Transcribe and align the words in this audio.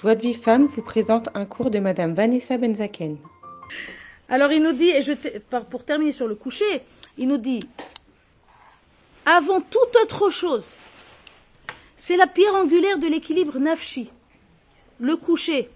Joie 0.00 0.14
de 0.14 0.22
vie 0.22 0.32
femme 0.32 0.64
vous 0.64 0.80
présente 0.80 1.28
un 1.34 1.44
cours 1.44 1.70
de 1.70 1.78
Madame 1.78 2.14
Vanessa 2.14 2.56
Benzaken. 2.56 3.18
Alors 4.30 4.50
il 4.50 4.62
nous 4.62 4.72
dit, 4.72 4.88
et 4.88 5.02
je 5.02 5.12
pour 5.68 5.84
terminer 5.84 6.12
sur 6.12 6.26
le 6.26 6.36
coucher, 6.36 6.80
il 7.18 7.28
nous 7.28 7.36
dit, 7.36 7.68
avant 9.26 9.60
toute 9.60 9.94
autre 10.02 10.30
chose, 10.30 10.64
c'est 11.98 12.16
la 12.16 12.26
pierre 12.26 12.54
angulaire 12.54 12.98
de 12.98 13.08
l'équilibre 13.08 13.58
nafshi, 13.58 14.10
le 15.00 15.16
coucher. 15.16 15.68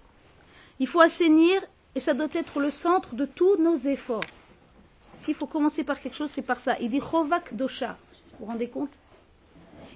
Il 0.79 0.87
faut 0.87 1.01
assainir 1.01 1.61
et 1.93 1.99
ça 1.99 2.15
doit 2.15 2.33
être 2.33 2.59
le 2.59 2.71
centre 2.71 3.13
de 3.13 3.25
tous 3.25 3.57
nos 3.57 3.77
efforts. 3.77 4.25
S'il 5.19 5.35
faut 5.35 5.45
commencer 5.45 5.83
par 5.83 6.01
quelque 6.01 6.15
chose, 6.15 6.31
c'est 6.31 6.41
par 6.41 6.59
ça. 6.59 6.77
Il 6.81 6.89
dit 6.89 6.99
Chovak 6.99 7.53
Dosha. 7.55 7.95
Vous 8.31 8.37
vous 8.39 8.51
rendez 8.51 8.69
compte? 8.69 8.89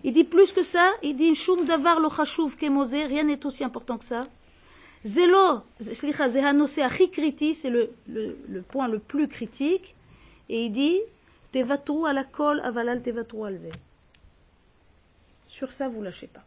Il 0.03 0.13
dit 0.13 0.23
plus 0.23 0.51
que 0.51 0.63
ça, 0.63 0.91
il 1.03 1.15
dit 1.15 1.35
Shum 1.35 1.65
Davar 1.65 1.99
Lo 1.99 2.09
Kemose, 2.09 2.93
rien 2.93 3.23
n'est 3.23 3.45
aussi 3.45 3.63
important 3.63 3.97
que 3.97 4.05
ça. 4.05 4.23
Zelo, 5.05 5.61
Kriti, 7.11 7.53
c'est 7.53 7.69
le, 7.69 7.91
le, 8.07 8.37
le, 8.47 8.61
point 8.61 8.87
le 8.87 8.99
plus 8.99 9.27
critique. 9.27 9.95
Et 10.49 10.65
il 10.65 10.71
dit 10.71 10.99
Tevatru 11.51 12.05
ala 12.05 12.23
kol 12.23 12.59
avalal 12.59 13.01
tevatru 13.01 13.45
alze. 13.45 13.69
Sur 15.47 15.71
ça, 15.71 15.87
vous 15.87 16.01
lâchez 16.01 16.27
pas. 16.27 16.43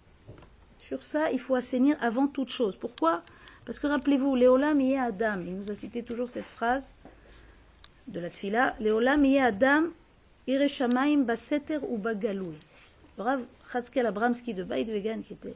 Sur 0.81 1.03
ça, 1.03 1.31
il 1.33 1.41
faut 1.41 1.55
assainir 1.55 1.97
avant 2.01 2.27
toute 2.27 2.51
chose. 2.51 2.77
Pourquoi? 2.77 3.23
Parce 3.65 3.79
que 3.79 3.87
rappelez-vous, 3.87 4.37
Léolam 4.37 4.81
y 4.81 4.97
Adam. 4.97 5.41
Il 5.47 5.57
nous 5.57 5.71
a 5.71 5.75
cité 5.75 6.03
toujours 6.03 6.29
cette 6.29 6.45
phrase 6.45 6.93
de 8.07 8.21
la 8.21 8.31
tfila. 8.31 8.75
Léolam 8.81 9.25
y 9.25 9.39
Adam, 9.39 9.85
Ireshamaim 10.47 11.23
baseter 11.23 11.79
ou 11.89 11.99
bagaloui. 11.99 12.57
Le 13.19 13.23
Rav 13.23 13.45
Chatzkel 13.73 14.07
Abramski 14.07 14.55
de 14.55 14.65
Baïd 14.65 14.89
Vegan, 14.89 15.23
qui 15.23 15.35
était, 15.35 15.55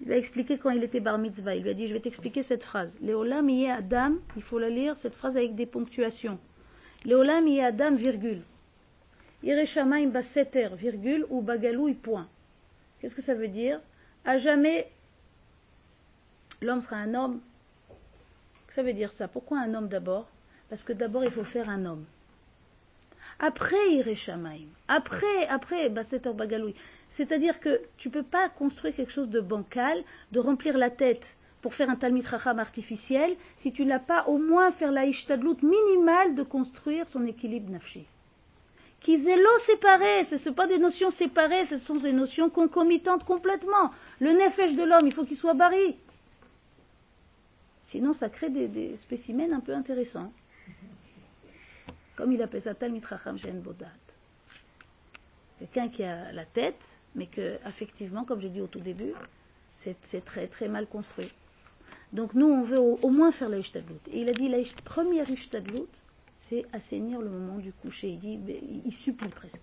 il 0.00 0.12
a 0.12 0.16
expliqué 0.16 0.58
quand 0.58 0.70
il 0.70 0.82
était 0.82 1.00
bar 1.00 1.18
mitzvah. 1.18 1.54
Il 1.54 1.62
lui 1.62 1.70
a 1.70 1.74
dit 1.74 1.86
Je 1.86 1.92
vais 1.92 2.00
t'expliquer 2.00 2.42
cette 2.42 2.64
phrase. 2.64 2.98
Léolam 3.00 3.48
y 3.48 3.68
Adam, 3.70 4.14
il 4.36 4.42
faut 4.42 4.58
la 4.58 4.68
lire, 4.68 4.96
cette 4.96 5.14
phrase 5.14 5.36
avec 5.36 5.54
des 5.54 5.66
ponctuations. 5.66 6.38
Léolam 7.04 7.46
y 7.46 7.60
Adam, 7.60 7.94
virgule. 7.94 8.42
Ireshamaim 9.42 10.08
baseter, 10.08 10.68
virgule, 10.76 11.26
ou 11.30 11.40
bagaloui, 11.40 11.94
point. 11.94 12.28
Qu'est-ce 13.00 13.14
que 13.14 13.22
ça 13.22 13.34
veut 13.34 13.48
dire? 13.48 13.80
À 14.24 14.38
jamais, 14.38 14.90
l'homme 16.60 16.80
sera 16.80 16.96
un 16.96 17.14
homme. 17.14 17.40
Ça 18.68 18.82
veut 18.82 18.92
dire 18.92 19.12
ça? 19.12 19.28
Pourquoi 19.28 19.58
un 19.58 19.74
homme 19.74 19.88
d'abord? 19.88 20.28
Parce 20.68 20.82
que 20.82 20.92
d'abord, 20.92 21.24
il 21.24 21.30
faut 21.30 21.44
faire 21.44 21.68
un 21.68 21.84
homme. 21.84 22.04
Après, 23.38 23.92
Ireshamaim. 23.92 24.66
Après, 24.88 25.46
après, 25.48 25.88
Baseter 25.88 26.32
Bagaloui. 26.32 26.74
C'est-à-dire 27.10 27.60
que 27.60 27.80
tu 27.98 28.08
ne 28.08 28.12
peux 28.12 28.22
pas 28.22 28.48
construire 28.48 28.94
quelque 28.94 29.12
chose 29.12 29.28
de 29.28 29.40
bancal, 29.40 30.02
de 30.32 30.40
remplir 30.40 30.78
la 30.78 30.90
tête 30.90 31.36
pour 31.60 31.74
faire 31.74 31.90
un 31.90 31.96
Talmid 31.96 32.26
Racham 32.26 32.58
artificiel, 32.58 33.36
si 33.56 33.72
tu 33.72 33.84
n'as 33.84 34.00
pas 34.00 34.24
au 34.26 34.38
moins 34.38 34.70
faire 34.70 34.90
la 34.90 35.04
Ishtadlut 35.06 35.62
minimale 35.62 36.34
de 36.34 36.42
construire 36.42 37.08
son 37.08 37.26
équilibre 37.26 37.70
nafshi 37.70 38.04
l'eau 39.06 39.58
séparé, 39.58 40.24
ce 40.24 40.34
ne 40.34 40.40
sont 40.40 40.52
pas 40.52 40.66
des 40.66 40.78
notions 40.78 41.10
séparées, 41.10 41.64
ce 41.64 41.78
sont 41.78 41.96
des 41.96 42.12
notions 42.12 42.50
concomitantes 42.50 43.24
complètement. 43.24 43.90
Le 44.20 44.32
nefesh 44.32 44.74
de 44.74 44.84
l'homme, 44.84 45.06
il 45.06 45.14
faut 45.14 45.24
qu'il 45.24 45.36
soit 45.36 45.54
barri. 45.54 45.96
Sinon, 47.84 48.12
ça 48.12 48.28
crée 48.28 48.50
des, 48.50 48.96
spécimens 48.96 49.52
un 49.52 49.60
peu 49.60 49.74
intéressants. 49.74 50.32
Comme 52.16 52.32
il 52.32 52.42
appelle 52.42 52.60
ça 52.60 52.74
Talmitracham 52.74 53.38
Shen 53.38 53.60
Bodat. 53.60 53.86
Quelqu'un 55.58 55.88
qui 55.88 56.02
a 56.02 56.32
la 56.32 56.44
tête, 56.44 56.98
mais 57.14 57.26
que, 57.26 57.58
effectivement, 57.66 58.24
comme 58.24 58.40
j'ai 58.40 58.48
dit 58.48 58.60
au 58.60 58.66
tout 58.66 58.80
début, 58.80 59.12
c'est 59.76 60.24
très 60.24 60.46
très 60.46 60.68
mal 60.68 60.86
construit. 60.86 61.30
Donc 62.12 62.34
nous, 62.34 62.46
on 62.46 62.62
veut 62.62 62.78
au, 62.78 63.08
moins 63.08 63.32
faire 63.32 63.48
la 63.48 63.58
Ishtadlut. 63.58 64.00
Et 64.10 64.20
il 64.20 64.28
a 64.28 64.32
dit 64.32 64.48
la 64.48 64.58
première 64.84 65.30
Ishtadlut, 65.30 65.88
c'est 66.40 66.66
assainir 66.72 67.20
le 67.20 67.30
moment 67.30 67.58
du 67.58 67.72
coucher. 67.72 68.08
Il 68.08 68.18
dit, 68.18 68.38
il 68.84 68.94
supplie 68.94 69.28
presque. 69.28 69.62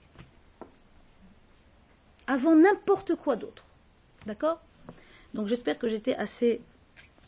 Avant 2.28 2.56
n'importe 2.56 3.16
quoi 3.16 3.36
d'autre. 3.36 3.66
D'accord? 4.26 4.62
Donc 5.34 5.48
j'espère 5.48 5.78
que 5.78 5.88
j'étais 5.88 6.16
assez 6.16 6.62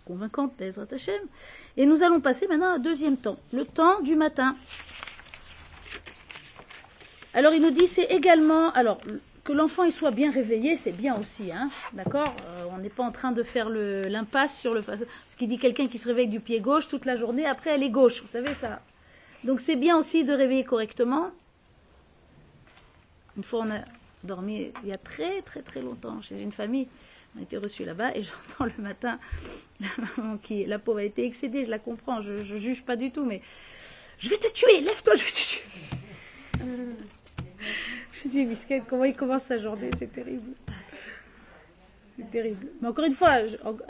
convaincante 0.06 0.58
d'Ezrat 0.58 0.88
Hashem. 0.92 1.22
Et 1.78 1.86
nous 1.86 2.04
allons 2.04 2.20
passer 2.20 2.48
maintenant 2.48 2.74
un 2.74 2.80
deuxième 2.80 3.18
temps, 3.18 3.38
le 3.54 3.66
temps 3.66 4.02
du 4.02 4.16
matin. 4.16 4.56
Alors 7.34 7.54
il 7.54 7.62
nous 7.62 7.72
dit, 7.72 7.88
c'est 7.88 8.06
également, 8.06 8.72
alors 8.72 9.00
que 9.44 9.54
l'enfant 9.54 9.84
il 9.84 9.92
soit 9.92 10.12
bien 10.12 10.32
réveillé, 10.32 10.78
c'est 10.78 10.92
bien 10.92 11.18
aussi, 11.18 11.52
hein, 11.52 11.70
d'accord 11.94 12.36
euh, 12.46 12.66
On 12.72 12.78
n'est 12.78 12.90
pas 12.90 13.04
en 13.04 13.12
train 13.12 13.32
de 13.32 13.44
faire 13.44 13.70
l'impasse 13.70 14.60
sur 14.60 14.74
le 14.74 14.84
ce 14.84 15.38
qui 15.38 15.48
dit 15.48 15.58
quelqu'un 15.58 15.88
qui 15.88 15.98
se 15.98 16.08
réveille 16.08 16.28
du 16.28 16.40
pied 16.40 16.60
gauche 16.60 16.88
toute 16.88 17.06
la 17.06 17.18
journée, 17.18 17.46
après 17.46 17.72
elle 17.72 17.84
est 17.84 17.90
gauche, 17.90 18.22
vous 18.22 18.28
savez 18.28 18.54
ça 18.54 18.82
donc 19.44 19.60
c'est 19.60 19.76
bien 19.76 19.98
aussi 19.98 20.24
de 20.24 20.34
réveiller 20.34 20.64
correctement. 20.64 21.32
Une 23.38 23.44
fois 23.44 23.62
on 23.66 23.72
a 23.72 23.80
dormi 24.24 24.72
il 24.84 24.90
y 24.90 24.94
a 24.94 24.98
très 24.98 25.42
très 25.42 25.62
très 25.62 25.82
longtemps 25.82 26.22
chez 26.22 26.40
une 26.40 26.52
famille, 26.52 26.88
on 27.36 27.40
a 27.40 27.44
été 27.44 27.58
reçus 27.58 27.86
là-bas 27.86 28.16
et 28.16 28.24
j'entends 28.50 28.66
le 28.66 28.84
matin 28.84 29.20
la 29.80 29.88
maman 29.98 30.38
qui, 30.38 30.66
la 30.66 30.78
pauvre 30.78 31.00
a 31.00 31.04
été 31.04 31.26
excédée, 31.26 31.66
je 31.66 31.72
la 31.72 31.80
comprends, 31.80 32.22
je, 32.22 32.54
ne 32.54 32.58
juge 32.60 32.84
pas 32.84 32.96
du 32.96 33.10
tout, 33.12 33.26
mais 33.26 33.42
je 34.20 34.30
vais 34.30 34.38
te 34.38 34.52
tuer, 34.54 34.82
lève-toi, 34.82 35.16
je 35.16 35.24
vais 35.24 35.32
te 35.32 35.36
tuer. 35.36 35.64
Dis, 38.28 38.46
Misket, 38.46 38.84
comment 38.88 39.06
il 39.06 39.16
commence 39.16 39.44
sa 39.44 39.58
journée, 39.60 39.92
c'est 39.98 40.12
terrible. 40.12 40.54
C'est 42.18 42.30
terrible. 42.30 42.68
Mais 42.82 42.88
encore 42.88 43.06
une 43.06 43.14
fois, 43.14 43.38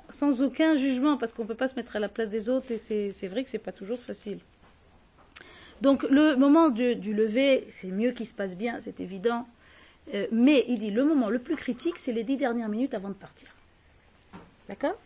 sans 0.10 0.42
aucun 0.42 0.78
jugement, 0.78 1.18
parce 1.18 1.34
qu'on 1.34 1.44
ne 1.44 1.48
peut 1.48 1.56
pas 1.56 1.68
se 1.68 1.76
mettre 1.76 1.96
à 1.96 2.00
la 2.00 2.10
place 2.10 2.30
des 2.30 2.50
autres 2.50 2.72
et 2.72 2.78
c'est 2.78 3.28
vrai 3.28 3.44
que 3.44 3.50
c'est 3.50 3.60
pas 3.60 3.72
toujours 3.72 4.00
facile. 4.00 4.40
Donc 5.82 6.04
le 6.04 6.36
moment 6.36 6.70
du, 6.70 6.96
lever, 6.96 7.66
c'est 7.70 7.88
mieux 7.88 8.12
qu'il 8.12 8.28
se 8.28 8.34
passe 8.34 8.56
bien, 8.56 8.80
c'est 8.82 9.00
évident. 9.00 9.48
Euh, 10.14 10.28
mais 10.32 10.66
il 10.68 10.80
dit 10.80 10.92
le 10.92 11.04
moment 11.04 11.30
le 11.30 11.40
plus 11.40 11.56
critique, 11.56 11.98
c'est 11.98 12.12
les 12.12 12.24
dix 12.24 12.38
dernières 12.38 12.70
minutes 12.70 12.94
avant 12.94 13.10
de 13.10 13.16
partir. 13.16 13.50
D'accord? 14.68 14.98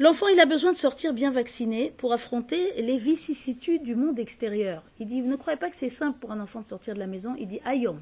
L'enfant, 0.00 0.26
a 0.26 0.46
besoin 0.46 0.72
de 0.72 0.76
sortir 0.76 1.12
bien 1.12 1.32
vacciné 1.32 1.92
pour 1.98 2.12
affronter 2.12 2.80
les 2.80 2.98
vicissitudes 2.98 3.82
du 3.82 3.96
monde 3.96 4.20
extérieur. 4.20 4.84
Il 5.00 5.08
dit, 5.08 5.22
ne 5.22 5.34
croyez 5.34 5.58
pas 5.58 5.70
que 5.70 5.76
c'est 5.76 5.88
simple 5.88 6.20
pour 6.20 6.30
un 6.30 6.38
enfant 6.38 6.60
de 6.60 6.68
sortir 6.68 6.94
de 6.94 7.00
la 7.00 7.08
maison. 7.08 7.34
Il 7.36 7.48
dit, 7.48 7.58
ayom. 7.66 8.00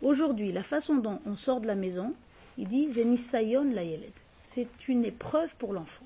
Aujourd'hui, 0.00 0.52
la 0.52 0.62
façon 0.62 0.94
dont 0.94 1.20
on 1.26 1.34
sort 1.34 1.60
de 1.60 1.66
la 1.66 1.74
maison, 1.74 2.14
il 2.56 2.68
dit, 2.68 2.88
zenisayon 2.92 3.64
la 3.72 3.82
C'est 4.42 4.68
une 4.86 5.04
épreuve 5.04 5.56
pour 5.56 5.72
l'enfant. 5.72 6.04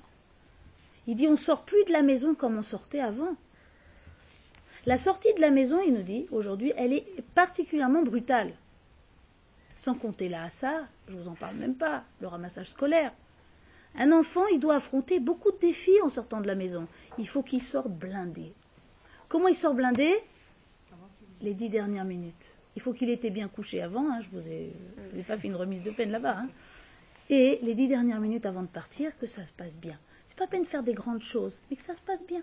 Il 1.05 1.15
dit, 1.15 1.27
on 1.27 1.37
sort 1.37 1.61
plus 1.61 1.85
de 1.85 1.91
la 1.91 2.01
maison 2.01 2.33
comme 2.33 2.57
on 2.57 2.63
sortait 2.63 2.99
avant. 2.99 3.35
La 4.87 4.97
sortie 4.97 5.35
de 5.35 5.41
la 5.41 5.51
maison, 5.51 5.79
il 5.85 5.93
nous 5.93 6.01
dit, 6.01 6.25
aujourd'hui, 6.31 6.73
elle 6.75 6.91
est 6.91 7.05
particulièrement 7.35 8.01
brutale. 8.01 8.53
Sans 9.77 9.93
compter 9.93 10.27
la 10.27 10.45
hassa, 10.45 10.87
je 11.07 11.13
ne 11.13 11.21
vous 11.21 11.29
en 11.29 11.35
parle 11.35 11.55
même 11.57 11.75
pas, 11.75 12.01
le 12.19 12.27
ramassage 12.27 12.71
scolaire. 12.71 13.11
Un 13.97 14.11
enfant, 14.11 14.45
il 14.47 14.59
doit 14.59 14.75
affronter 14.75 15.19
beaucoup 15.19 15.51
de 15.51 15.57
défis 15.57 16.01
en 16.03 16.09
sortant 16.09 16.41
de 16.41 16.47
la 16.47 16.55
maison. 16.55 16.87
Il 17.17 17.27
faut 17.27 17.41
qu'il 17.41 17.61
sorte 17.61 17.89
blindé. 17.89 18.53
Comment 19.27 19.47
il 19.47 19.55
sort 19.55 19.73
blindé? 19.73 20.13
Les 21.41 21.53
dix 21.53 21.69
dernières 21.69 22.05
minutes. 22.05 22.51
Il 22.75 22.81
faut 22.81 22.93
qu'il 22.93 23.09
ait 23.09 23.13
été 23.13 23.29
bien 23.29 23.47
couché 23.47 23.81
avant, 23.81 24.09
hein, 24.11 24.21
je 24.21 24.29
vous 24.37 24.47
ai, 24.47 24.73
pas 25.27 25.37
fait 25.37 25.47
une 25.47 25.55
remise 25.55 25.83
de 25.83 25.91
peine 25.91 26.11
là-bas. 26.11 26.37
Hein. 26.37 26.49
Et 27.29 27.59
les 27.61 27.73
dix 27.73 27.87
dernières 27.87 28.19
minutes 28.19 28.45
avant 28.45 28.61
de 28.61 28.67
partir, 28.67 29.17
que 29.19 29.27
ça 29.27 29.45
se 29.45 29.51
passe 29.51 29.77
bien. 29.77 29.97
C'est 30.27 30.37
pas 30.37 30.47
peine 30.47 30.63
de 30.63 30.67
faire 30.67 30.83
des 30.83 30.93
grandes 30.93 31.23
choses, 31.23 31.59
mais 31.69 31.77
que 31.77 31.83
ça 31.83 31.95
se 31.95 32.01
passe 32.01 32.25
bien 32.25 32.41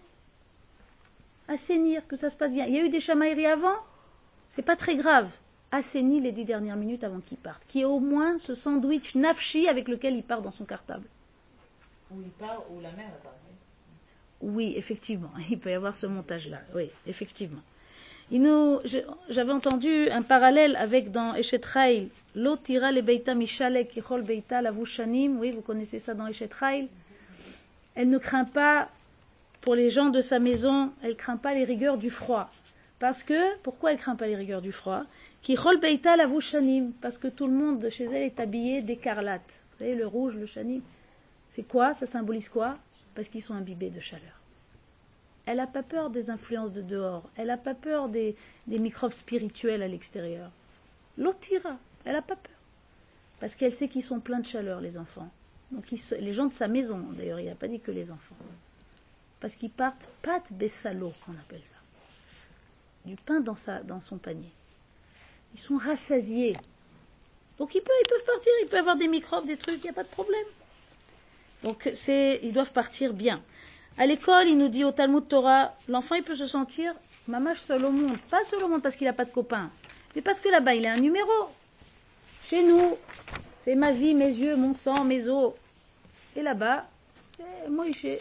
assainir, 1.49 2.07
que 2.07 2.17
ça 2.17 2.31
se 2.31 2.37
passe 2.37 2.53
bien. 2.53 2.67
Il 2.67 2.75
y 2.75 2.79
a 2.79 2.85
eu 2.85 2.89
des 2.89 3.01
chamailleries 3.01 3.47
avant, 3.47 3.77
c'est 4.49 4.63
pas 4.63 4.77
très 4.77 4.97
grave. 4.97 5.29
Assainir 5.73 6.23
les 6.23 6.33
dix 6.33 6.45
dernières 6.45 6.77
minutes 6.77 7.05
avant 7.05 7.21
qu'il 7.21 7.39
parte. 7.39 7.63
Qui 7.67 7.81
ait 7.81 7.85
au 7.85 7.99
moins 7.99 8.39
ce 8.39 8.55
sandwich 8.55 9.15
nafshi 9.15 9.69
avec 9.69 9.89
lequel 9.89 10.15
il 10.15 10.23
part 10.23 10.43
dans 10.43 10.53
son 10.53 10.65
cartable. 10.65 11.07
Où 12.11 12.21
il 12.23 12.31
part, 12.31 12.65
où 12.71 12.81
la 12.81 12.93
mère. 12.93 13.13
Oui, 14.41 14.75
effectivement. 14.77 15.31
Il 15.51 15.59
peut 15.59 15.71
y 15.71 15.75
avoir 15.75 15.95
ce 15.95 16.07
montage-là. 16.07 16.61
Oui, 16.75 16.91
effectivement. 17.07 17.63
J'avais 18.31 19.53
entendu 19.53 20.11
un 20.11 20.23
parallèle 20.23 20.77
avec 20.77 21.13
dans 21.13 21.35
Eshetrail, 21.35 22.09
l'otira 22.35 22.91
le 22.91 23.01
beita 23.01 23.35
mishale 23.35 23.87
kichol 23.87 24.23
beita 24.23 24.63
lavushanim. 24.63 25.39
Oui, 25.39 25.53
vous 25.53 25.63
connaissez 25.63 26.01
ça 26.01 26.15
dans 26.15 26.27
Eshetrail. 26.27 26.89
Elle 27.95 28.11
ne 28.11 28.19
craint 28.19 28.45
pas 28.45 28.89
pour 29.61 29.75
les 29.75 29.91
gens 29.91 30.11
de 30.11 30.21
sa 30.21 30.39
maison, 30.39 30.93
elle 31.03 31.11
ne 31.11 31.15
craint 31.15 31.37
pas 31.37 31.55
les 31.55 31.65
rigueurs 31.65 31.99
du 31.99 32.11
froid. 32.11 32.51
Parce 32.99 33.23
que, 33.23 33.57
pourquoi 33.63 33.91
elle 33.91 33.97
ne 33.97 34.03
craint 34.03 34.17
pas 34.17 34.27
les 34.27 34.37
rigueurs 34.37 34.63
du 34.63 34.73
froid? 34.73 35.05
Parce 35.47 37.19
que 37.19 37.29
tout 37.29 37.47
le 37.47 37.53
monde 37.53 37.89
chez 37.91 38.05
elle 38.05 38.23
est 38.23 38.41
habillé 38.41 38.83
d'écarlate. 38.83 39.61
Vous 39.73 39.79
savez, 39.79 39.95
le 39.95 40.07
rouge, 40.07 40.35
le 40.35 40.47
chanim. 40.47 40.83
C'est 41.57 41.67
quoi? 41.67 41.95
Ça 41.95 42.05
symbolise 42.05 42.51
quoi? 42.51 42.77
Parce 43.15 43.29
qu'ils 43.29 43.43
sont 43.43 43.55
imbibés 43.55 43.89
de 43.89 43.99
chaleur. 43.99 44.41
Elle 45.47 45.57
n'a 45.57 45.67
pas 45.67 45.83
peur 45.83 46.11
des 46.11 46.29
influences 46.29 46.73
de 46.73 46.83
dehors. 46.83 47.31
Elle 47.35 47.47
n'a 47.47 47.57
pas 47.57 47.75
peur 47.75 48.11
des, 48.11 48.37
microbes 48.67 49.15
spirituels 49.15 49.83
à 49.83 49.89
l'extérieur. 49.89 50.51
L'otira, 51.17 51.79
elle 52.05 52.13
n'a 52.13 52.21
pas 52.21 52.37
peur. 52.37 52.53
Parce 53.41 53.55
qu'elle 53.55 53.73
sait 53.73 53.89
qu'ils 53.89 54.05
sont 54.05 54.21
pleins 54.21 54.41
de 54.41 54.47
chaleur, 54.47 54.83
les 54.83 54.99
enfants. 54.99 55.31
Donc 55.71 55.91
ils 55.93 56.01
les 56.21 56.35
gens 56.35 56.45
de 56.45 56.53
sa 56.53 56.69
maison, 56.69 56.99
d'ailleurs, 56.99 57.41
il 57.41 57.47
n'a 57.47 57.55
pas 57.55 57.69
dit 57.69 57.81
que 57.81 57.91
les 57.91 58.11
enfants. 58.11 58.37
Parce 59.41 59.57
qu'ils 59.57 59.71
partent 59.71 60.11
pâte 60.21 60.53
bessalo, 60.53 61.15
qu'on 61.25 61.33
appelle 61.33 61.65
ça. 61.65 61.77
Du 63.07 63.17
pain 63.17 63.41
dans 63.41 64.01
son 64.03 64.19
panier. 64.19 64.53
Ils 65.55 65.61
sont 65.61 65.79
rassasiés. 65.79 66.57
Donc 67.57 67.75
ils 67.75 67.81
peuvent, 67.81 67.97
ils 68.05 68.09
peuvent 68.09 68.27
partir, 68.27 68.53
ils 68.63 68.69
peuvent 68.69 68.81
avoir 68.81 68.97
des 68.97 69.09
microbes, 69.09 69.47
des 69.47 69.57
trucs, 69.57 69.79
il 69.79 69.85
n'y 69.85 69.91
a 69.91 69.95
pas 69.95 70.05
de 70.05 70.09
problème. 70.09 70.47
Donc 71.67 71.91
ils 72.07 72.53
doivent 72.53 72.71
partir 72.71 73.13
bien. 73.13 73.43
À 73.99 74.07
l'école, 74.07 74.47
il 74.47 74.57
nous 74.57 74.69
dit 74.69 74.85
au 74.85 74.93
Talmud 74.93 75.27
Torah, 75.27 75.75
l'enfant 75.89 76.15
il 76.15 76.23
peut 76.23 76.37
se 76.37 76.47
sentir 76.47 76.95
mamache 77.27 77.61
seul 77.61 77.85
au 77.85 77.91
monde. 77.91 78.17
Pas 78.31 78.45
seul 78.45 78.63
au 78.63 78.69
monde 78.69 78.83
parce 78.83 78.95
qu'il 78.95 79.09
n'a 79.09 79.13
pas 79.13 79.25
de 79.25 79.33
copains, 79.33 79.69
mais 80.15 80.23
parce 80.23 80.39
que 80.39 80.49
là-bas 80.49 80.77
il 80.77 80.87
a 80.87 80.93
un 80.93 81.01
numéro. 81.01 81.33
Chez 82.45 82.63
nous, 82.63 82.97
c'est 83.65 83.75
ma 83.75 83.91
vie, 83.91 84.15
mes 84.15 84.29
yeux, 84.29 84.55
mon 84.55 84.75
sang, 84.75 85.03
mes 85.03 85.27
os. 85.27 85.55
Et 86.37 86.43
là-bas, 86.43 86.87
c'est 87.37 87.69
Moïse. 87.69 88.21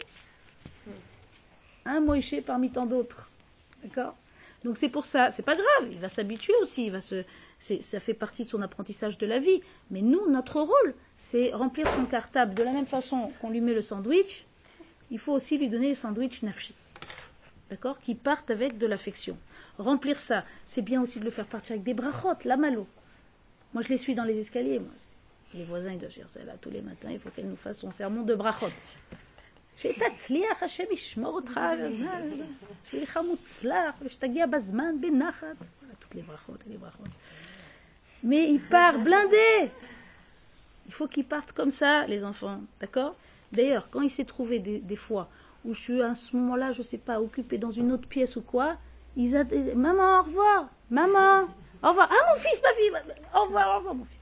Un 1.84 2.00
Moïse 2.00 2.42
parmi 2.44 2.68
tant 2.70 2.84
d'autres. 2.84 3.30
D'accord? 3.84 4.16
Donc 4.64 4.76
c'est 4.76 4.88
pour 4.88 5.04
ça, 5.04 5.30
c'est 5.30 5.44
pas 5.44 5.54
grave, 5.54 5.92
il 5.92 6.00
va 6.00 6.08
s'habituer 6.08 6.54
aussi, 6.62 6.86
il 6.86 6.90
va 6.90 7.00
se, 7.00 7.22
ça 7.59 7.99
fait 7.99 8.13
partie 8.13 8.45
de 8.45 8.49
son 8.49 8.61
apprentissage 8.61 9.17
de 9.17 9.25
la 9.25 9.39
vie. 9.39 9.61
Mais 9.89 10.01
nous, 10.01 10.29
notre 10.29 10.61
rôle, 10.61 10.95
c'est 11.17 11.53
remplir 11.53 11.87
son 11.93 12.05
cartable 12.05 12.53
de 12.53 12.63
la 12.63 12.71
même 12.71 12.87
façon 12.87 13.31
qu'on 13.39 13.49
lui 13.49 13.61
met 13.61 13.73
le 13.73 13.81
sandwich, 13.81 14.45
il 15.11 15.19
faut 15.19 15.33
aussi 15.33 15.57
lui 15.57 15.69
donner 15.69 15.89
le 15.89 15.95
sandwich 15.95 16.41
nafshi. 16.41 16.73
D'accord 17.69 17.99
Qui 17.99 18.15
partent 18.15 18.49
avec 18.49 18.77
de 18.77 18.87
l'affection. 18.87 19.37
Remplir 19.77 20.19
ça, 20.19 20.43
c'est 20.65 20.81
bien 20.81 21.01
aussi 21.01 21.19
de 21.19 21.25
le 21.25 21.31
faire 21.31 21.45
partir 21.45 21.73
avec 21.73 21.83
des 21.83 21.93
brachot, 21.93 22.33
la 22.43 22.57
malo. 22.57 22.87
Moi, 23.73 23.83
je 23.83 23.89
les 23.89 23.97
suis 23.97 24.15
dans 24.15 24.23
les 24.23 24.37
escaliers. 24.37 24.79
Moi. 24.79 24.91
Les 25.53 25.63
voisins, 25.65 25.91
ils 25.91 25.99
doivent 25.99 26.13
dire 26.13 26.27
celle-là 26.29 26.53
tous 26.59 26.69
les 26.69 26.81
matins, 26.81 27.09
il 27.11 27.19
faut 27.19 27.29
qu'elle 27.29 27.47
nous 27.47 27.55
fasse 27.55 27.79
son 27.79 27.91
sermon 27.91 28.23
de 28.23 28.35
brachot. 28.35 28.71
שתצליח, 29.81 30.63
השם 30.63 30.83
ישמור 30.91 31.35
אותך, 31.35 31.59
שיהיה 32.85 33.03
לך 33.03 33.19
מוצלח, 33.27 33.95
ושתגיע 34.01 34.45
בזמן 34.45 35.01
בנחת. 35.01 35.55
Voilà, 35.57 35.95
toutes 35.99 36.15
les 36.15 36.21
brachot, 36.21 36.57
les 36.67 36.77
brachot. 36.77 37.03
Mais 38.26 38.50
il 38.50 38.60
part 38.60 38.98
blindé. 38.98 39.70
Il 40.86 40.92
faut 40.92 41.06
qu'ils 41.06 41.24
partent 41.24 41.52
comme 41.52 41.70
ça, 41.70 42.06
les 42.08 42.24
enfants, 42.24 42.60
d'accord? 42.80 43.14
D'ailleurs, 43.52 43.88
quand 43.92 44.00
il 44.00 44.10
s'est 44.10 44.24
trouvé 44.24 44.58
des, 44.58 44.96
fois 44.96 45.28
où 45.64 45.72
je 45.72 45.80
suis 45.80 46.02
à 46.02 46.16
ce 46.16 46.34
moment-là, 46.36 46.72
je 46.72 46.82
sais 46.82 46.98
pas, 46.98 47.20
occupé 47.20 47.56
dans 47.56 47.70
une 47.70 47.92
autre 47.92 48.08
pièce 48.08 48.34
ou 48.34 48.42
quoi, 48.42 48.78
ils 49.16 49.36
a 49.36 49.44
maman, 49.76 50.20
au 50.20 50.22
revoir, 50.24 50.68
maman, 50.90 51.44
au 51.84 51.88
revoir, 51.88 52.10
ah 52.10 52.34
mon 52.34 52.40
fils, 52.40 52.60
ma 52.62 52.74
fille, 52.74 53.14
au 53.32 53.44
revoir, 53.44 53.74
au 53.74 53.78
revoir 53.78 53.94
mon 53.94 54.04
fils. 54.04 54.20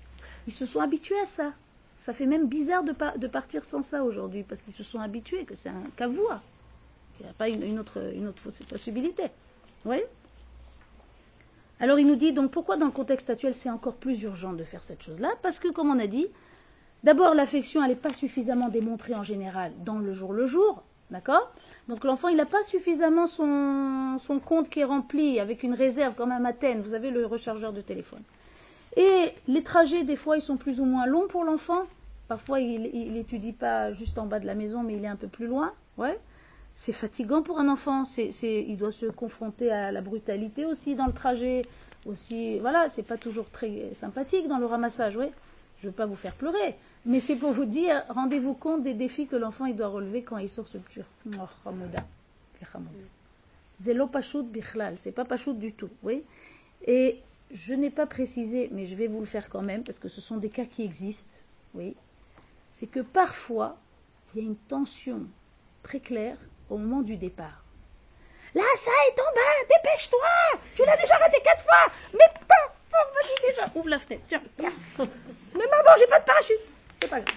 Ils 0.48 0.52
se 0.52 0.66
sont 0.66 0.80
habitués 0.80 1.20
à 1.20 1.26
ça. 1.26 1.52
Ça 1.98 2.12
fait 2.12 2.26
même 2.26 2.46
bizarre 2.46 2.84
de, 2.84 2.94
de 3.16 3.26
partir 3.26 3.64
sans 3.64 3.82
ça 3.82 4.04
aujourd'hui, 4.04 4.42
parce 4.42 4.60
qu'ils 4.60 4.74
se 4.74 4.84
sont 4.84 5.00
habitués 5.00 5.46
que 5.46 5.54
c'est 5.54 5.70
un 5.70 5.82
cavois. 5.96 6.42
Il 7.18 7.24
n'y 7.24 7.30
a 7.30 7.34
pas 7.34 7.48
une, 7.48 7.78
autre, 7.78 8.12
une 8.14 8.28
autre 8.28 8.42
poss- 8.42 8.66
possibilité. 8.68 9.22
Vous 9.22 9.90
voyez? 9.90 10.04
Alors 11.80 11.98
il 11.98 12.06
nous 12.06 12.16
dit 12.16 12.32
donc 12.32 12.50
pourquoi 12.50 12.76
dans 12.76 12.86
le 12.86 12.92
contexte 12.92 13.30
actuel 13.30 13.54
c'est 13.54 13.70
encore 13.70 13.94
plus 13.94 14.22
urgent 14.22 14.52
de 14.52 14.64
faire 14.64 14.84
cette 14.84 15.02
chose-là? 15.02 15.32
Parce 15.42 15.58
que 15.58 15.68
comme 15.68 15.90
on 15.90 15.98
a 15.98 16.06
dit, 16.06 16.26
d'abord 17.02 17.34
l'affection 17.34 17.82
elle 17.82 17.90
n'est 17.90 17.96
pas 17.96 18.12
suffisamment 18.12 18.68
démontrée 18.68 19.14
en 19.14 19.24
général 19.24 19.72
dans 19.84 19.98
le 19.98 20.12
jour 20.12 20.32
le 20.32 20.46
jour, 20.46 20.82
d'accord? 21.10 21.52
Donc 21.88 22.04
l'enfant 22.04 22.28
il 22.28 22.36
n'a 22.36 22.46
pas 22.46 22.62
suffisamment 22.62 23.26
son, 23.26 24.18
compte 24.44 24.70
qui 24.70 24.80
est 24.80 24.84
rempli 24.84 25.40
avec 25.40 25.62
une 25.62 25.74
réserve 25.74 26.14
comme 26.14 26.32
un 26.32 26.38
matin, 26.38 26.80
vous 26.82 26.94
avez 26.94 27.10
le 27.10 27.26
rechargeur 27.26 27.72
de 27.72 27.80
téléphone. 27.80 28.22
Et 28.96 29.32
les 29.48 29.62
trajets 29.64 30.04
des 30.04 30.16
fois 30.16 30.36
ils 30.36 30.42
sont 30.42 30.56
plus 30.56 30.80
ou 30.80 30.84
moins 30.84 31.06
longs 31.06 31.26
pour 31.28 31.44
l'enfant. 31.44 31.82
Parfois 32.28 32.60
il 32.60 33.12
n'étudie 33.12 33.52
pas 33.52 33.92
juste 33.92 34.18
en 34.18 34.26
bas 34.26 34.38
de 34.38 34.46
la 34.46 34.54
maison 34.54 34.82
mais 34.82 34.96
il 34.96 35.04
est 35.04 35.08
un 35.08 35.16
peu 35.16 35.28
plus 35.28 35.46
loin, 35.48 35.72
ouais. 35.98 36.18
C'est 36.76 36.92
fatigant 36.92 37.42
pour 37.42 37.60
un 37.60 37.68
enfant, 37.68 38.04
il 38.42 38.76
doit 38.76 38.92
se 38.92 39.06
confronter 39.06 39.70
à 39.70 39.92
la 39.92 40.00
brutalité 40.00 40.64
aussi 40.64 40.94
dans 40.94 41.06
le 41.06 41.12
trajet, 41.12 41.66
aussi, 42.04 42.58
voilà, 42.58 42.88
c'est 42.88 43.02
pas 43.02 43.16
toujours 43.16 43.48
très 43.50 43.94
sympathique 43.94 44.48
dans 44.48 44.58
le 44.58 44.66
ramassage, 44.66 45.16
oui. 45.16 45.26
Je 45.80 45.88
veux 45.88 45.94
pas 45.94 46.06
vous 46.06 46.16
faire 46.16 46.34
pleurer, 46.34 46.76
mais 47.04 47.20
c'est 47.20 47.36
pour 47.36 47.52
vous 47.52 47.64
dire, 47.64 48.04
rendez-vous 48.08 48.54
compte 48.54 48.82
des 48.82 48.94
défis 48.94 49.26
que 49.26 49.36
l'enfant 49.36 49.66
il 49.66 49.76
doit 49.76 49.88
relever 49.88 50.22
quand 50.22 50.38
il 50.38 50.48
sort 50.48 50.66
ce 50.66 50.78
pur. 50.78 51.04
Oh. 51.38 51.70
Zélo 53.80 54.06
pachout 54.06 54.42
bichlal, 54.42 54.96
c'est 55.00 55.12
pas 55.12 55.24
pachout 55.24 55.52
du 55.52 55.72
tout, 55.72 55.90
oui. 56.02 56.22
Et 56.86 57.20
je 57.52 57.74
n'ai 57.74 57.90
pas 57.90 58.06
précisé, 58.06 58.68
mais 58.72 58.86
je 58.86 58.94
vais 58.94 59.06
vous 59.06 59.20
le 59.20 59.26
faire 59.26 59.48
quand 59.48 59.62
même, 59.62 59.84
parce 59.84 59.98
que 59.98 60.08
ce 60.08 60.20
sont 60.20 60.38
des 60.38 60.50
cas 60.50 60.64
qui 60.64 60.82
existent, 60.82 61.36
oui. 61.74 61.94
C'est 62.74 62.86
que 62.86 63.00
parfois, 63.00 63.76
il 64.34 64.42
y 64.42 64.44
a 64.44 64.48
une 64.48 64.56
tension 64.56 65.22
très 65.82 66.00
claire 66.00 66.38
au 66.70 66.76
moment 66.76 67.02
du 67.02 67.16
départ. 67.16 67.62
Là, 68.54 68.62
ça 68.84 68.90
est 69.08 69.20
en 69.20 69.34
bas, 69.34 69.76
dépêche-toi 69.76 70.60
Tu 70.76 70.84
l'as 70.84 70.96
déjà 70.96 71.16
raté 71.16 71.40
quatre 71.42 71.62
fois 71.62 71.92
Mais 72.12 72.46
pas 72.46 72.74
vas-y 72.92 73.48
déjà 73.50 73.70
Ouvre 73.74 73.88
la 73.88 73.98
fenêtre, 73.98 74.24
tiens. 74.28 74.42
Mais 74.58 74.64
maman, 75.54 75.90
j'ai 75.98 76.06
pas 76.06 76.20
de 76.20 76.24
parachute 76.24 76.60
C'est 77.00 77.08
pas 77.08 77.20
grave. 77.20 77.34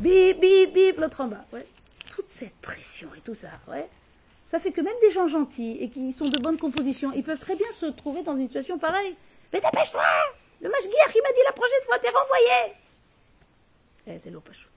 Bip, 0.00 0.38
bip, 0.38 0.72
bip, 0.72 0.98
l'autre 0.98 1.20
en 1.20 1.26
bas, 1.26 1.44
ouais. 1.52 1.66
Toute 2.10 2.30
cette 2.30 2.56
pression 2.60 3.08
et 3.16 3.20
tout 3.20 3.34
ça, 3.34 3.48
ouais. 3.66 3.88
Ça 4.44 4.60
fait 4.60 4.70
que 4.70 4.80
même 4.80 4.94
des 5.02 5.10
gens 5.10 5.26
gentils 5.26 5.76
et 5.80 5.90
qui 5.90 6.12
sont 6.12 6.28
de 6.28 6.38
bonne 6.38 6.56
composition, 6.58 7.12
ils 7.12 7.24
peuvent 7.24 7.38
très 7.40 7.56
bien 7.56 7.70
se 7.72 7.86
trouver 7.86 8.22
dans 8.22 8.36
une 8.36 8.46
situation 8.46 8.78
pareille. 8.78 9.16
Mais 9.52 9.60
dépêche-toi 9.60 10.02
Le 10.60 10.70
match 10.70 10.84
guerre 10.84 11.12
qui 11.12 11.20
m'a 11.20 11.32
dit 11.32 11.40
la 11.44 11.52
prochaine 11.52 11.84
fois, 11.86 11.98
t'es 11.98 12.08
renvoyé 12.10 12.74
Eh, 14.06 14.18
c'est 14.18 14.30
l'eau 14.30 14.40
pas 14.40 14.52
chaude. 14.52 14.67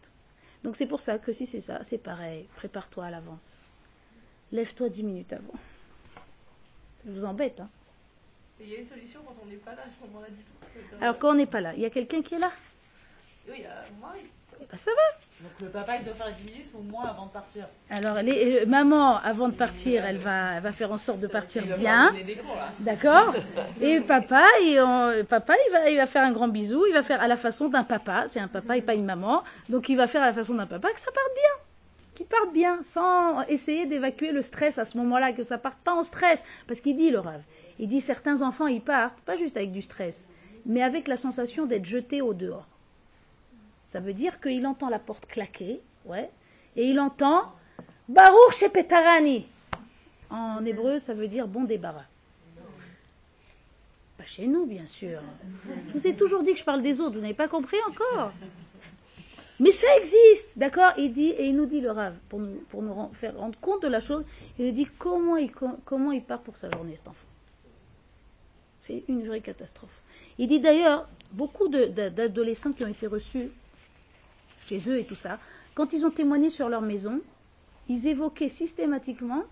Donc 0.64 0.76
c'est 0.76 0.86
pour 0.86 1.02
ça 1.02 1.18
que 1.18 1.34
si 1.34 1.48
c'est 1.48 1.62
ça, 1.62 1.84
c'est 1.84 1.98
pareil. 1.98 2.48
Prépare-toi 2.56 3.06
à 3.06 3.10
l'avance. 3.10 3.58
Lève-toi 4.52 4.90
dix 4.90 5.04
minutes 5.04 5.34
avant. 5.34 5.54
Je 7.06 7.12
vous 7.12 7.26
embête, 7.26 7.60
hein. 7.60 7.70
Il 8.60 8.70
y 8.70 8.76
a 8.76 8.80
une 8.80 8.88
solution 8.88 9.22
quand 9.26 9.36
on 9.42 9.48
n'est 9.48 9.56
pas 9.56 9.74
là 9.74 9.82
à 9.82 9.90
ce 9.90 10.06
moment-là 10.06 10.30
du 10.30 10.44
tout. 10.44 10.96
Alors 11.02 11.18
quand 11.18 11.32
on 11.32 11.34
n'est 11.34 11.48
pas 11.48 11.62
là, 11.62 11.74
il 11.74 11.82
y 11.82 11.86
a 11.86 11.90
quelqu'un 11.90 12.22
qui 12.22 12.36
est 12.36 12.40
là? 12.40 12.52
Oui, 13.48 13.56
il 13.58 13.64
y 13.64 13.66
a 13.66 13.86
moi. 14.00 14.14
Ben, 14.70 14.78
ça 14.78 14.92
va. 14.92 15.44
Donc 15.44 15.52
le 15.60 15.68
papa, 15.70 15.96
il 15.98 16.06
doit 16.06 16.14
faire 16.14 16.34
10 16.36 16.44
minutes 16.44 16.68
au 16.78 16.82
moins 16.84 17.06
avant 17.06 17.26
de 17.26 17.32
partir. 17.32 17.66
Alors 17.90 18.18
est- 18.20 18.62
euh, 18.62 18.66
maman, 18.68 19.18
avant 19.18 19.50
de 19.50 19.54
partir, 19.56 20.06
elle 20.06 20.18
va, 20.18 20.56
elle 20.58 20.62
va 20.64 20.72
faire 20.72 20.92
en 20.92 20.98
sorte 21.00 21.20
de 21.20 21.28
partir 21.28 21.64
Il 21.66 21.74
bien. 21.74 22.12
D'accord 22.80 23.34
Et 23.82 24.02
papa, 24.02 24.44
on- 24.78 25.26
papa 25.28 25.54
il, 25.68 25.72
va, 25.72 25.90
il 25.90 25.98
va 25.98 26.06
faire 26.08 26.24
un 26.24 26.32
grand 26.32 26.48
bisou, 26.48 26.86
il 26.88 26.94
va 26.94 27.02
faire 27.02 27.22
à 27.22 27.28
la 27.28 27.38
façon 27.38 27.70
d'un 27.70 27.84
papa, 27.84 28.26
c'est 28.28 28.40
un 28.40 28.48
papa 28.48 28.78
et 28.78 28.82
pas 28.84 28.94
une 28.94 29.06
maman, 29.06 29.44
donc 29.68 29.90
il 29.90 29.98
va 29.98 30.06
faire 30.08 30.22
à 30.22 30.28
la 30.28 30.34
façon 30.34 30.54
d'un 30.54 30.68
papa 30.68 30.92
que 30.94 31.00
ça 31.00 31.12
parte 31.12 31.34
bien, 31.34 31.66
qu'il 32.14 32.26
parte 32.28 32.54
bien, 32.54 32.80
sans 32.84 33.42
essayer 33.48 33.88
d'évacuer 33.88 34.32
le 34.32 34.44
stress 34.44 34.78
à 34.78 34.86
ce 34.86 34.96
moment-là, 35.00 35.34
que 35.34 35.42
ça 35.44 35.58
parte 35.58 35.80
pas 35.84 35.94
en 35.96 36.04
stress, 36.04 36.44
parce 36.68 36.80
qu'il 36.82 36.96
dit 36.96 37.10
le 37.10 37.20
rêve, 37.20 37.42
il 37.80 37.88
dit 37.90 38.02
certains 38.02 38.44
enfants 38.44 38.68
ils 38.68 38.80
partent, 38.82 39.20
pas 39.22 39.38
juste 39.38 39.58
avec 39.58 39.72
du 39.72 39.82
stress, 39.82 40.28
mais 40.68 40.84
avec 40.84 41.08
la 41.08 41.18
sensation 41.18 41.66
d'être 41.66 41.86
jetés 41.86 42.22
au 42.22 42.34
dehors. 42.36 42.68
Ça 43.92 44.00
veut 44.00 44.14
dire 44.14 44.40
qu'il 44.40 44.66
entend 44.66 44.88
la 44.88 45.00
porte 45.00 45.26
claquer, 45.26 45.82
ouais, 46.06 46.30
et 46.78 46.86
il 46.90 46.98
entend 46.98 47.52
Baruch 48.08 48.54
Shepetarani. 48.54 49.46
En 50.30 50.64
hébreu, 50.66 51.00
ça 51.00 51.14
veut 51.14 51.28
dire 51.28 51.46
bon 51.46 51.66
débarras. 51.66 52.06
Pas 54.18 54.24
chez 54.26 54.48
nous, 54.48 54.66
bien 54.66 54.86
sûr. 54.86 55.20
Je 55.90 56.00
vous 56.00 56.08
ai 56.08 56.16
toujours 56.16 56.42
dit 56.42 56.54
que 56.54 56.60
je 56.60 56.64
parle 56.64 56.82
des 56.82 57.02
autres, 57.02 57.16
vous 57.16 57.22
n'avez 57.22 57.34
pas 57.34 57.50
compris 57.50 57.80
encore. 57.90 58.32
Mais 59.60 59.74
ça 59.74 59.98
existe, 59.98 60.58
d'accord? 60.58 60.94
Il 60.98 61.12
dit, 61.12 61.32
et 61.32 61.48
il 61.48 61.56
nous 61.58 61.66
dit 61.66 61.82
le 61.82 61.92
rave, 61.92 62.16
pour 62.30 62.40
nous, 62.40 62.64
pour 62.70 62.82
nous 62.82 63.12
faire 63.16 63.38
rendre 63.38 63.60
compte 63.60 63.82
de 63.84 63.90
la 63.90 64.00
chose, 64.00 64.24
il 64.58 64.68
nous 64.68 64.72
dit 64.72 64.88
comment 64.98 65.36
il, 65.36 65.52
co- 65.52 65.78
comment 65.84 66.14
il 66.14 66.24
part 66.24 66.40
pour 66.40 66.56
sa 66.56 66.72
journée, 66.72 66.96
cet 66.96 67.10
enfant? 67.10 67.28
C'est 68.84 69.04
une 69.10 69.28
vraie 69.28 69.42
catastrophe. 69.42 70.02
Il 70.38 70.48
dit 70.48 70.62
d'ailleurs, 70.62 71.10
beaucoup 71.34 71.68
d'adolescents 71.68 72.72
qui 72.72 72.86
ont 72.86 72.88
été 72.88 73.06
reçus 73.06 73.52
chez 74.72 74.90
eux 74.90 74.98
et 75.00 75.04
tout 75.06 75.16
ça, 75.16 75.40
quand 75.76 75.92
ils 75.94 76.06
ont 76.06 76.12
témoigné 76.12 76.50
sur 76.50 76.70
leur 76.70 76.82
maison, 76.82 77.20
ils 77.90 78.08
évoquaient 78.08 78.50
systématiquement, 78.50 79.44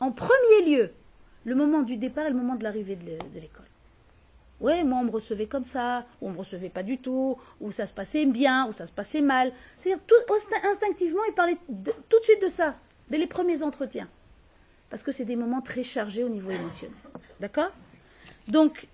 en 0.00 0.12
premier 0.12 0.60
lieu, 0.66 0.90
le 1.44 1.54
moment 1.54 1.82
du 1.82 1.96
départ 1.96 2.26
et 2.26 2.30
le 2.30 2.36
moment 2.36 2.54
de 2.54 2.62
l'arrivée 2.62 2.94
de 2.96 3.04
l'é- 3.04 3.18
de 3.34 3.40
l'école. 3.40 3.66
Ouais, 4.60 4.84
moi 4.84 4.98
on 5.00 5.04
me 5.04 5.10
recevait 5.10 5.46
comme 5.46 5.64
ça, 5.64 6.06
ou 6.20 6.28
on 6.28 6.32
me 6.32 6.38
recevait 6.38 6.68
pas 6.68 6.84
du 6.84 6.98
tout, 6.98 7.36
ou 7.60 7.72
ça 7.72 7.86
se 7.86 7.92
passait 7.92 8.26
bien, 8.26 8.68
ou 8.68 8.72
ça 8.72 8.86
se 8.86 8.92
passait 8.92 9.20
mal. 9.20 9.52
C'est-à-dire 9.78 10.02
instinctivement, 10.70 11.24
ils 11.28 11.34
parlaient 11.34 11.58
tout 11.66 12.18
de 12.20 12.24
suite 12.24 12.42
de 12.42 12.48
ça, 12.48 12.76
dès 13.10 13.18
les 13.18 13.26
premiers 13.26 13.64
entretiens, 13.64 14.08
parce 14.90 15.02
que 15.02 15.10
c'est 15.10 15.24
des 15.24 15.34
moments 15.34 15.62
très 15.62 15.82
chargés 15.82 16.22
au 16.22 16.28
niveau 16.28 16.50
émotionnel. 16.50 16.96
D'accord? 17.40 17.72
Donc 18.46 18.86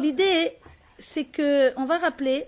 l'idée, 0.00 0.56
c'est 0.98 1.24
que 1.24 1.72
on 1.78 1.84
va 1.84 1.98
rappeler 1.98 2.46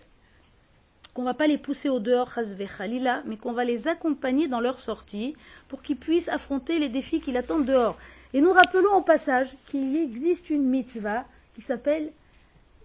qu'on 1.15 1.23
va 1.23 1.35
pas 1.35 1.47
les 1.47 1.59
pousser 1.59 1.89
au 1.89 1.99
dehors, 1.99 2.33
Khalila, 2.33 3.23
mais 3.27 3.37
qu'on 3.37 3.53
va 3.53 3.65
les 3.65 3.89
accompagner 3.89 4.49
dans 4.49 4.61
leur 4.61 4.81
sortie 4.81 5.35
pour 5.69 5.83
qu'ils 5.83 5.97
puissent 5.97 6.29
affronter 6.29 6.79
les 6.79 6.89
défis 6.89 7.21
qui 7.21 7.33
l'attendent 7.33 7.67
dehors. 7.67 7.99
Et 8.33 8.41
nous 8.41 8.53
rappelons 8.53 8.95
au 8.95 9.03
passage 9.03 9.49
qu'il 9.67 9.97
existe 9.97 10.51
une 10.51 10.65
mitzvah 10.65 11.25
qui 11.55 11.63
s'appelle 11.63 12.13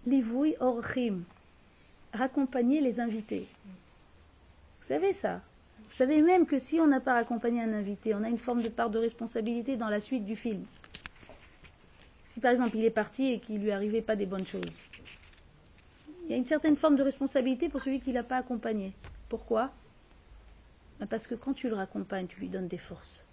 Livui 0.08 0.56
Orchim, 0.60 1.22
raccompagner 2.14 2.82
les 2.82 3.00
invités. 3.00 3.48
Vous 4.82 4.88
savez 4.88 5.14
ça? 5.14 5.42
Vous 5.90 5.96
savez 5.96 6.22
même 6.22 6.46
que 6.46 6.58
si 6.58 6.80
on 6.80 6.88
n'a 6.88 7.00
pas 7.00 7.16
accompagné 7.16 7.62
un 7.62 7.74
invité, 7.74 8.14
on 8.14 8.24
a 8.24 8.30
une 8.30 8.38
forme 8.38 8.64
de 8.64 8.70
part 8.70 8.90
de 8.90 8.98
responsabilité 8.98 9.78
dans 9.78 9.88
la 9.90 10.00
suite 10.00 10.26
du 10.26 10.36
film. 10.36 10.64
Si 12.34 12.40
par 12.40 12.52
exemple 12.52 12.76
il 12.76 12.84
est 12.84 12.90
parti 12.90 13.34
et 13.34 13.40
qu'il 13.40 13.62
lui 13.62 13.72
arrivait 13.72 14.02
pas 14.02 14.16
des 14.16 14.26
bonnes 14.26 14.46
choses, 14.46 14.82
il 16.26 16.32
y 16.32 16.34
a 16.34 16.38
une 16.38 16.46
certaine 16.46 16.76
forme 16.76 16.96
de 16.96 17.04
responsabilité 17.04 17.70
pour 17.70 17.82
celui 17.82 18.02
qui 18.02 18.12
l'a 18.12 18.24
pas 18.24 18.38
accompagné. 18.38 18.94
Pourquoi? 19.30 19.72
Ben 21.00 21.06
Parce 21.06 21.28
que 21.28 21.36
quand 21.36 21.54
tu 21.54 21.70
le 21.70 21.76
raccompagnes, 21.76 22.26
tu 22.28 22.40
lui 22.40 22.50
donnes 22.50 22.68
des 22.68 22.80
forces. 22.80 23.24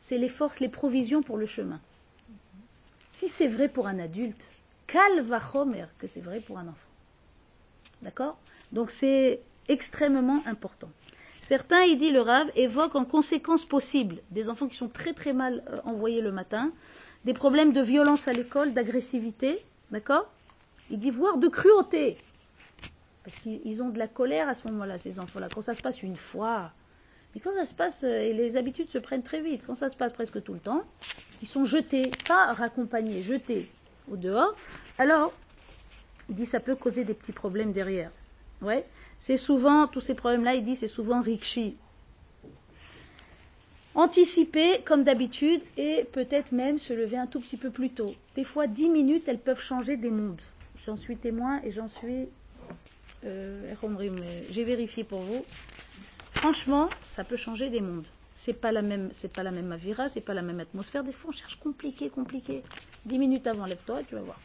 C'est 0.00 0.18
les 0.18 0.28
forces, 0.28 0.60
les 0.60 0.68
provisions 0.68 1.22
pour 1.22 1.38
le 1.38 1.46
chemin. 1.46 1.80
Si 3.10 3.28
c'est 3.28 3.48
vrai 3.48 3.68
pour 3.68 3.86
un 3.86 3.98
adulte, 3.98 4.48
calva 4.86 5.40
chomer 5.40 5.86
que 5.98 6.06
c'est 6.06 6.20
vrai 6.20 6.40
pour 6.40 6.58
un 6.58 6.68
enfant. 6.68 6.88
D'accord? 8.02 8.38
Donc 8.72 8.90
c'est 8.90 9.40
extrêmement 9.68 10.42
important. 10.46 10.90
Certains, 11.42 11.82
il 11.82 11.98
dit 11.98 12.10
le 12.10 12.20
Rav, 12.20 12.50
évoquent 12.56 12.96
en 12.96 13.04
conséquence 13.04 13.64
possible 13.64 14.18
des 14.30 14.50
enfants 14.50 14.68
qui 14.68 14.76
sont 14.76 14.88
très 14.88 15.14
très 15.14 15.32
mal 15.32 15.62
euh, 15.70 15.80
envoyés 15.84 16.20
le 16.20 16.32
matin, 16.32 16.72
des 17.24 17.34
problèmes 17.34 17.72
de 17.72 17.80
violence 17.80 18.28
à 18.28 18.32
l'école, 18.32 18.74
d'agressivité, 18.74 19.62
d'accord? 19.90 20.28
Il 20.90 20.98
dit 20.98 21.10
voire 21.10 21.38
de 21.38 21.48
cruauté. 21.48 22.18
Parce 23.24 23.36
qu'ils 23.36 23.82
ont 23.82 23.90
de 23.90 23.98
la 23.98 24.08
colère 24.08 24.48
à 24.48 24.54
ce 24.54 24.66
moment-là, 24.68 24.98
ces 24.98 25.20
enfants-là. 25.20 25.48
Quand 25.54 25.60
ça 25.60 25.74
se 25.74 25.82
passe 25.82 26.02
une 26.02 26.16
fois, 26.16 26.70
mais 27.34 27.40
quand 27.40 27.52
ça 27.54 27.66
se 27.66 27.74
passe, 27.74 28.04
euh, 28.04 28.20
et 28.20 28.32
les 28.32 28.56
habitudes 28.56 28.88
se 28.88 28.98
prennent 28.98 29.22
très 29.22 29.42
vite, 29.42 29.62
quand 29.66 29.74
ça 29.74 29.88
se 29.88 29.96
passe 29.96 30.12
presque 30.12 30.42
tout 30.42 30.54
le 30.54 30.60
temps, 30.60 30.82
ils 31.42 31.48
sont 31.48 31.64
jetés, 31.64 32.10
pas 32.26 32.52
raccompagnés, 32.52 33.22
jetés 33.22 33.68
au 34.10 34.16
dehors, 34.16 34.54
alors, 34.98 35.32
il 36.28 36.34
dit 36.34 36.46
ça 36.46 36.60
peut 36.60 36.74
causer 36.74 37.04
des 37.04 37.14
petits 37.14 37.32
problèmes 37.32 37.72
derrière. 37.72 38.10
Ouais, 38.62 38.84
c'est 39.20 39.36
souvent, 39.36 39.86
tous 39.86 40.00
ces 40.00 40.14
problèmes-là, 40.14 40.54
il 40.54 40.64
dit 40.64 40.74
c'est 40.74 40.88
souvent 40.88 41.20
rikshi. 41.20 41.76
Anticiper, 43.94 44.82
comme 44.84 45.02
d'habitude, 45.02 45.60
et 45.76 46.04
peut-être 46.12 46.52
même 46.52 46.78
se 46.78 46.92
lever 46.92 47.16
un 47.16 47.26
tout 47.26 47.40
petit 47.40 47.56
peu 47.56 47.70
plus 47.70 47.90
tôt. 47.90 48.14
Des 48.36 48.44
fois, 48.44 48.66
dix 48.66 48.88
minutes, 48.88 49.24
elles 49.26 49.40
peuvent 49.40 49.60
changer 49.60 49.96
des 49.96 50.10
mondes. 50.10 50.40
J'en 50.86 50.96
suis 50.96 51.16
témoin 51.16 51.60
et 51.64 51.72
j'en 51.72 51.88
suis. 51.88 52.28
Euh, 53.24 53.74
J'ai 54.50 54.64
vérifié 54.64 55.04
pour 55.04 55.20
vous. 55.20 55.44
Franchement, 56.32 56.88
ça 57.10 57.24
peut 57.24 57.36
changer 57.36 57.68
des 57.70 57.80
mondes. 57.80 58.06
C'est 58.36 58.52
pas 58.52 58.70
la 58.70 58.82
même, 58.82 59.10
c'est 59.12 59.32
pas 59.32 59.42
la 59.42 59.50
même 59.50 59.72
avira, 59.72 60.08
c'est 60.08 60.20
pas 60.20 60.34
la 60.34 60.42
même 60.42 60.60
atmosphère. 60.60 61.02
Des 61.02 61.12
fois, 61.12 61.30
on 61.30 61.32
cherche 61.32 61.56
compliqué, 61.56 62.08
compliqué. 62.08 62.62
Dix 63.04 63.18
minutes 63.18 63.46
avant, 63.48 63.66
lève-toi, 63.66 64.04
tu 64.08 64.14
vas 64.14 64.20
voir. 64.20 64.40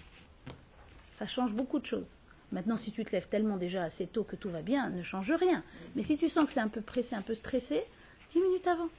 Ça 1.20 1.28
change 1.28 1.54
beaucoup 1.54 1.80
de 1.80 1.86
choses. 1.86 2.18
Maintenant, 2.52 2.78
si 2.78 2.92
tu 2.92 3.06
te 3.06 3.12
lèves 3.12 3.28
tellement 3.30 3.58
déjà 3.58 3.84
assez 3.84 4.08
tôt 4.08 4.24
que 4.24 4.36
tout 4.36 4.50
va 4.50 4.62
bien, 4.62 4.90
ne 4.90 5.04
change 5.04 5.32
rien. 5.32 5.64
Mais 5.96 6.04
si 6.04 6.18
tu 6.18 6.30
sens 6.30 6.46
que 6.46 6.52
c'est 6.52 6.60
un 6.60 6.68
peu 6.68 6.82
pressé, 6.82 7.16
un 7.16 7.22
peu 7.22 7.36
stressé, 7.36 7.84
dix 8.32 8.40
minutes 8.40 8.68
avant. 8.68 8.90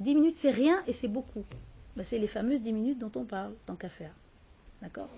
Dix 0.00 0.14
minutes, 0.14 0.36
c'est 0.36 0.50
rien 0.50 0.82
et 0.86 0.94
c'est 0.94 1.08
beaucoup. 1.08 1.44
Ben, 1.94 2.04
c'est 2.04 2.18
les 2.18 2.26
fameuses 2.26 2.62
dix 2.62 2.72
minutes 2.72 2.98
dont 2.98 3.12
on 3.16 3.24
parle, 3.24 3.52
tant 3.66 3.76
qu'à 3.76 3.90
faire. 3.90 4.12
D'accord? 4.80 5.10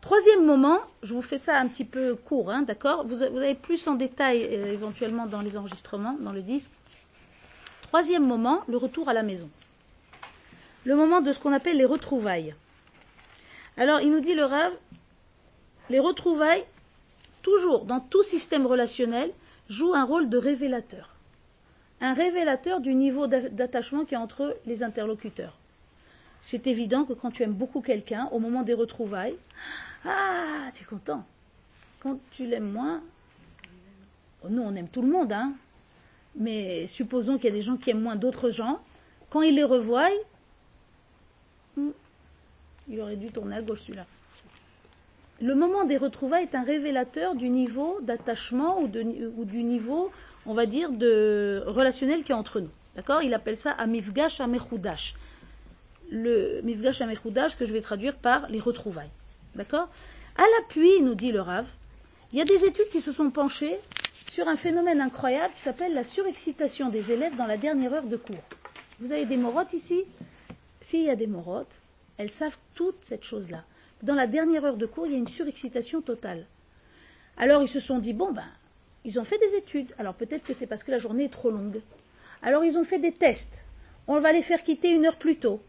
Troisième 0.00 0.44
moment, 0.44 0.80
je 1.02 1.12
vous 1.12 1.22
fais 1.22 1.38
ça 1.38 1.58
un 1.58 1.68
petit 1.68 1.84
peu 1.84 2.14
court, 2.14 2.50
hein, 2.50 2.62
d'accord? 2.62 3.06
Vous, 3.06 3.22
avez 3.22 3.54
plus 3.54 3.86
en 3.86 3.94
détail 3.94 4.44
euh, 4.44 4.72
éventuellement 4.72 5.26
dans 5.26 5.42
les 5.42 5.56
enregistrements, 5.56 6.16
dans 6.20 6.32
le 6.32 6.42
disque. 6.42 6.70
Troisième 7.82 8.26
moment, 8.26 8.62
le 8.66 8.76
retour 8.78 9.08
à 9.08 9.12
la 9.12 9.22
maison. 9.22 9.50
Le 10.84 10.96
moment 10.96 11.20
de 11.20 11.32
ce 11.32 11.38
qu'on 11.38 11.52
appelle 11.52 11.76
les 11.76 11.84
retrouvailles. 11.84 12.54
Alors, 13.76 14.00
il 14.00 14.10
nous 14.10 14.20
dit 14.20 14.34
le 14.34 14.44
rêve, 14.44 14.72
les 15.90 15.98
retrouvailles, 15.98 16.64
toujours 17.42 17.84
dans 17.84 18.00
tout 18.00 18.22
système 18.22 18.66
relationnel, 18.66 19.32
jouent 19.68 19.94
un 19.94 20.04
rôle 20.04 20.28
de 20.28 20.38
révélateur. 20.38 21.13
Un 22.00 22.14
révélateur 22.14 22.80
du 22.80 22.94
niveau 22.94 23.26
d'attachement 23.26 24.04
qui 24.04 24.14
est 24.14 24.18
entre 24.18 24.56
les 24.66 24.82
interlocuteurs. 24.82 25.56
C'est 26.42 26.66
évident 26.66 27.04
que 27.04 27.14
quand 27.14 27.30
tu 27.30 27.42
aimes 27.42 27.54
beaucoup 27.54 27.80
quelqu'un, 27.80 28.28
au 28.32 28.38
moment 28.38 28.62
des 28.62 28.74
retrouvailles, 28.74 29.36
ah, 30.04 30.70
tu 30.74 30.82
es 30.82 30.86
content. 30.86 31.24
Quand 32.00 32.18
tu 32.32 32.46
l'aimes 32.46 32.70
moins, 32.70 33.02
nous 34.48 34.62
on 34.62 34.74
aime 34.74 34.88
tout 34.88 35.00
le 35.00 35.08
monde, 35.08 35.32
hein, 35.32 35.54
mais 36.36 36.86
supposons 36.88 37.36
qu'il 37.36 37.46
y 37.46 37.52
a 37.52 37.56
des 37.56 37.62
gens 37.62 37.76
qui 37.76 37.90
aiment 37.90 38.02
moins 38.02 38.16
d'autres 38.16 38.50
gens, 38.50 38.80
quand 39.30 39.42
ils 39.42 39.54
les 39.54 39.64
revoient, 39.64 40.10
hmm, 41.76 41.90
il 42.88 43.00
aurait 43.00 43.16
dû 43.16 43.28
tourner 43.28 43.56
à 43.56 43.62
gauche 43.62 43.80
celui-là. 43.80 44.06
Le 45.40 45.54
moment 45.54 45.84
des 45.84 45.96
retrouvailles 45.96 46.44
est 46.44 46.54
un 46.54 46.62
révélateur 46.62 47.34
du 47.34 47.48
niveau 47.48 47.98
d'attachement 48.02 48.80
ou, 48.80 48.86
du 48.88 49.62
niveau, 49.62 50.12
on 50.46 50.54
va 50.54 50.66
dire, 50.66 50.90
de 50.90 51.62
relationnel 51.66 52.22
qui 52.22 52.32
est 52.32 52.34
entre 52.34 52.60
nous. 52.60 52.70
D'accord? 52.96 53.22
Il 53.22 53.34
appelle 53.34 53.56
ça 53.56 53.72
Amifgash 53.72 54.40
Amechoudash. 54.40 55.14
Le 56.10 56.60
Mifgash 56.62 57.00
Amechoudash 57.00 57.56
que 57.56 57.66
je 57.66 57.72
vais 57.72 57.80
traduire 57.80 58.16
par 58.16 58.48
les 58.48 58.60
retrouvailles. 58.60 59.10
D'accord? 59.54 59.88
À 60.36 60.42
l'appui, 60.56 61.00
nous 61.02 61.14
dit 61.14 61.32
le 61.32 61.40
Rav, 61.40 61.66
il 62.32 62.38
y 62.38 62.42
a 62.42 62.44
des 62.44 62.64
études 62.64 62.88
qui 62.90 63.00
se 63.00 63.12
sont 63.12 63.30
penchées 63.30 63.78
sur 64.30 64.48
un 64.48 64.56
phénomène 64.56 65.00
incroyable 65.00 65.54
qui 65.54 65.62
s'appelle 65.62 65.94
la 65.94 66.04
surexcitation 66.04 66.88
des 66.88 67.12
élèves 67.12 67.36
dans 67.36 67.46
la 67.46 67.56
dernière 67.56 67.92
heure 67.94 68.06
de 68.06 68.16
cours. 68.16 68.42
Vous 69.00 69.12
avez 69.12 69.26
des 69.26 69.36
morottes 69.36 69.72
ici? 69.72 70.04
S'il 70.80 71.04
y 71.04 71.10
a 71.10 71.16
des 71.16 71.26
morottes, 71.26 71.80
elles 72.18 72.30
savent 72.30 72.58
toute 72.74 72.98
cette 73.02 73.24
chose-là. 73.24 73.64
Dans 74.02 74.14
la 74.14 74.26
dernière 74.26 74.64
heure 74.64 74.76
de 74.76 74.86
cours, 74.86 75.06
il 75.06 75.12
y 75.12 75.14
a 75.14 75.18
une 75.18 75.28
surexcitation 75.28 76.02
totale. 76.02 76.46
Alors 77.36 77.62
ils 77.62 77.68
se 77.68 77.80
sont 77.80 77.98
dit, 77.98 78.12
bon 78.12 78.32
ben, 78.32 78.46
ils 79.04 79.18
ont 79.18 79.24
fait 79.24 79.38
des 79.38 79.56
études. 79.56 79.94
Alors 79.98 80.14
peut-être 80.14 80.44
que 80.44 80.54
c'est 80.54 80.66
parce 80.66 80.82
que 80.82 80.90
la 80.90 80.98
journée 80.98 81.24
est 81.24 81.32
trop 81.32 81.50
longue. 81.50 81.80
Alors 82.42 82.64
ils 82.64 82.78
ont 82.78 82.84
fait 82.84 82.98
des 82.98 83.12
tests. 83.12 83.64
On 84.06 84.20
va 84.20 84.32
les 84.32 84.42
faire 84.42 84.62
quitter 84.62 84.90
une 84.90 85.06
heure 85.06 85.16
plus 85.16 85.36
tôt. 85.36 85.60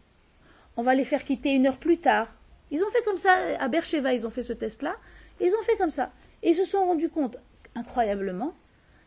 On 0.78 0.84
va 0.84 0.94
les 0.94 1.06
faire 1.06 1.24
quitter 1.24 1.52
une 1.54 1.68
heure 1.68 1.78
plus 1.78 1.98
tard. 1.98 2.28
Ils 2.72 2.84
ont 2.84 2.92
fait 2.92 3.04
comme 3.04 3.18
ça, 3.18 3.34
à 3.60 3.68
Bercheva, 3.68 4.14
ils 4.14 4.28
ont 4.28 4.32
fait 4.32 4.44
ce 4.44 4.54
test-là. 4.54 4.96
Ils 5.40 5.54
ont 5.54 5.64
fait 5.64 5.78
comme 5.78 5.92
ça. 5.92 6.12
Et 6.44 6.50
ils 6.50 6.56
se 6.56 6.66
sont 6.66 6.86
rendus 6.86 7.10
compte, 7.10 7.38
incroyablement, 7.76 8.54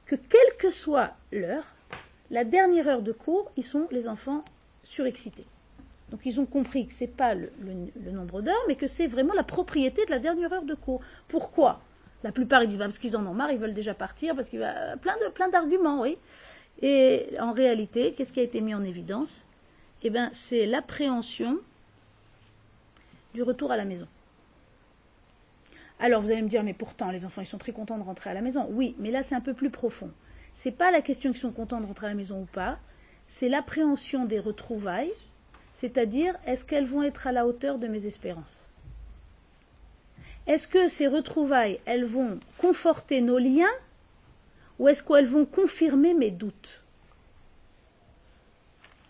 que 0.07 0.17
quelle 0.17 0.57
que 0.59 0.71
soit 0.71 1.13
l'heure, 1.33 1.65
la 2.31 2.45
dernière 2.45 2.89
heure 2.89 3.03
de 3.03 3.13
cours, 3.13 3.51
ils 3.57 3.65
sont 3.65 3.87
les 3.91 4.09
enfants 4.09 4.45
surexcités. 4.85 5.45
Donc 6.11 6.21
ils 6.25 6.41
ont 6.41 6.47
compris 6.47 6.87
que 6.87 6.95
ce 6.95 7.05
n'est 7.05 7.11
pas 7.11 7.35
le, 7.35 7.51
nombre 8.11 8.41
d'heures, 8.41 8.65
mais 8.67 8.77
que 8.77 8.87
c'est 8.87 9.07
vraiment 9.07 9.35
la 9.35 9.43
propriété 9.43 10.07
de 10.07 10.11
la 10.11 10.19
dernière 10.19 10.53
heure 10.53 10.65
de 10.65 10.75
cours. 10.75 11.03
Pourquoi? 11.29 11.81
La 12.25 12.33
plupart 12.33 12.63
ils 12.63 12.69
disent 12.69 12.79
bah, 12.79 12.87
parce 12.87 12.99
qu'ils 12.99 13.17
en 13.17 13.23
marre, 13.35 13.53
ils 13.53 13.59
veulent 13.59 13.75
déjà 13.75 13.95
partir, 13.95 14.35
parce 14.35 14.49
qu'il 14.49 14.61
y 14.61 14.65
a 14.65 14.97
plein 14.97 15.49
d'arguments, 15.49 16.01
oui. 16.01 16.17
Et 16.83 17.29
en 17.41 17.53
réalité, 17.53 18.15
qu'est-ce 18.15 18.33
qui 18.33 18.41
a 18.41 18.43
été 18.43 18.61
mis 18.61 18.75
en 18.75 18.85
évidence? 18.85 19.45
Eh 20.03 20.11
bien, 20.11 20.31
c'est 20.33 20.67
l'appréhension 20.67 21.59
du 23.35 23.43
retour 23.43 23.73
à 23.73 23.77
la 23.77 23.85
maison. 23.85 24.07
Alors 26.01 26.23
vous 26.23 26.31
allez 26.31 26.43
me 26.43 26.49
dire, 26.49 26.63
mais 26.63 26.75
pourtant 26.75 27.11
les 27.11 27.25
enfants 27.25 27.43
ils 27.43 27.47
sont 27.47 27.59
très 27.59 27.73
contents 27.73 27.99
de 27.99 28.05
rentrer 28.05 28.31
à 28.31 28.35
la 28.35 28.41
maison. 28.41 28.67
Oui, 28.71 28.95
mais 28.99 29.11
là 29.11 29.25
c'est 29.25 29.35
un 29.35 29.41
peu 29.41 29.55
plus 29.55 29.71
profond. 29.71 30.11
C'est 30.55 30.71
pas 30.71 30.91
la 30.93 31.03
question 31.03 31.33
qu'ils 31.33 31.41
sont 31.41 31.51
contents 31.51 31.81
de 31.81 31.87
rentrer 31.87 32.07
à 32.07 32.11
la 32.11 32.15
maison 32.15 32.43
ou 32.43 32.47
pas, 32.47 32.79
c'est 33.27 33.49
l'appréhension 33.49 34.25
des 34.25 34.39
retrouvailles 34.39 35.13
c'est-à-dire, 35.79 36.35
est-ce 36.45 36.65
qu'elles 36.65 36.87
vont 36.87 37.05
être 37.05 37.29
à 37.29 37.33
la 37.33 37.47
hauteur 37.47 37.79
de 37.79 37.87
mes 37.87 38.05
espérances? 38.05 38.68
Est-ce 40.49 40.67
que 40.67 40.89
ces 40.89 41.07
retrouvailles, 41.07 41.79
elles 41.85 42.07
vont 42.07 42.41
conforter 42.57 43.21
nos 43.21 43.39
liens 43.39 43.71
ou 44.79 44.89
est-ce 44.89 45.03
qu'elles 45.03 45.29
vont 45.29 45.45
confirmer 45.45 46.15
mes 46.15 46.31
doutes? 46.31 46.83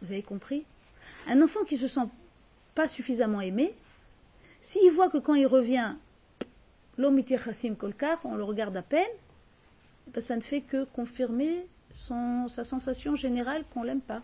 Vous 0.02 0.12
avez 0.12 0.22
compris? 0.22 0.64
Un 1.28 1.40
enfant 1.40 1.64
qui 1.64 1.76
ne 1.76 1.80
se 1.80 1.88
sent 1.88 2.08
pas 2.74 2.88
suffisamment 2.88 3.40
aimé, 3.40 3.72
s'il 4.60 4.90
voit 4.90 5.10
que 5.10 5.18
quand 5.18 5.34
il 5.34 5.46
revient, 5.46 5.94
l'omitir 6.96 7.42
chassim 7.44 7.74
kolkar, 7.74 8.18
on 8.24 8.34
le 8.34 8.42
regarde 8.44 8.76
à 8.76 8.82
peine, 8.82 9.06
ben, 10.08 10.20
ça 10.20 10.34
ne 10.34 10.40
fait 10.40 10.62
que 10.62 10.84
confirmer 10.86 11.66
sa 12.48 12.64
sensation 12.64 13.14
générale 13.14 13.64
qu'on 13.72 13.84
l'aime 13.84 14.00
pas. 14.00 14.22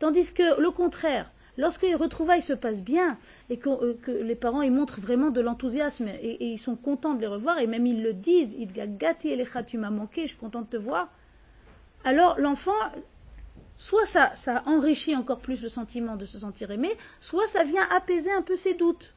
Tandis 0.00 0.32
que 0.32 0.60
le 0.60 0.70
contraire, 0.70 1.30
lorsque 1.58 1.82
les 1.82 1.94
retrouvailles 1.94 2.40
se 2.40 2.54
passent 2.54 2.82
bien 2.82 3.18
et 3.50 3.58
que, 3.58 3.68
euh, 3.68 4.22
les 4.22 4.36
parents 4.36 4.62
ils 4.62 4.72
montrent 4.72 5.00
vraiment 5.00 5.30
de 5.30 5.42
l'enthousiasme 5.42 6.08
et, 6.08 6.38
ils 6.40 6.58
sont 6.58 6.76
contents 6.76 7.14
de 7.14 7.20
les 7.20 7.26
revoir 7.26 7.58
et 7.58 7.66
même 7.66 7.84
ils 7.84 8.02
le 8.02 8.14
disent, 8.14 8.54
il 8.56 8.72
gâté 8.72 9.38
et 9.38 9.46
tu 9.66 9.76
m'as 9.76 9.90
manqué, 9.90 10.22
je 10.22 10.28
suis 10.28 10.38
content 10.38 10.62
de 10.62 10.66
te 10.66 10.76
voir. 10.76 11.08
Alors 12.04 12.38
l'enfant, 12.38 12.72
soit 13.76 14.06
ça, 14.06 14.34
ça 14.36 14.62
enrichit 14.66 15.16
encore 15.16 15.40
plus 15.40 15.60
le 15.60 15.68
sentiment 15.68 16.16
de 16.16 16.24
se 16.24 16.38
sentir 16.38 16.70
aimé, 16.70 16.96
soit 17.20 17.46
ça 17.48 17.64
vient 17.64 17.86
apaiser 17.90 18.32
un 18.32 18.42
peu 18.42 18.56
ses 18.56 18.74
doutes. 18.74 19.12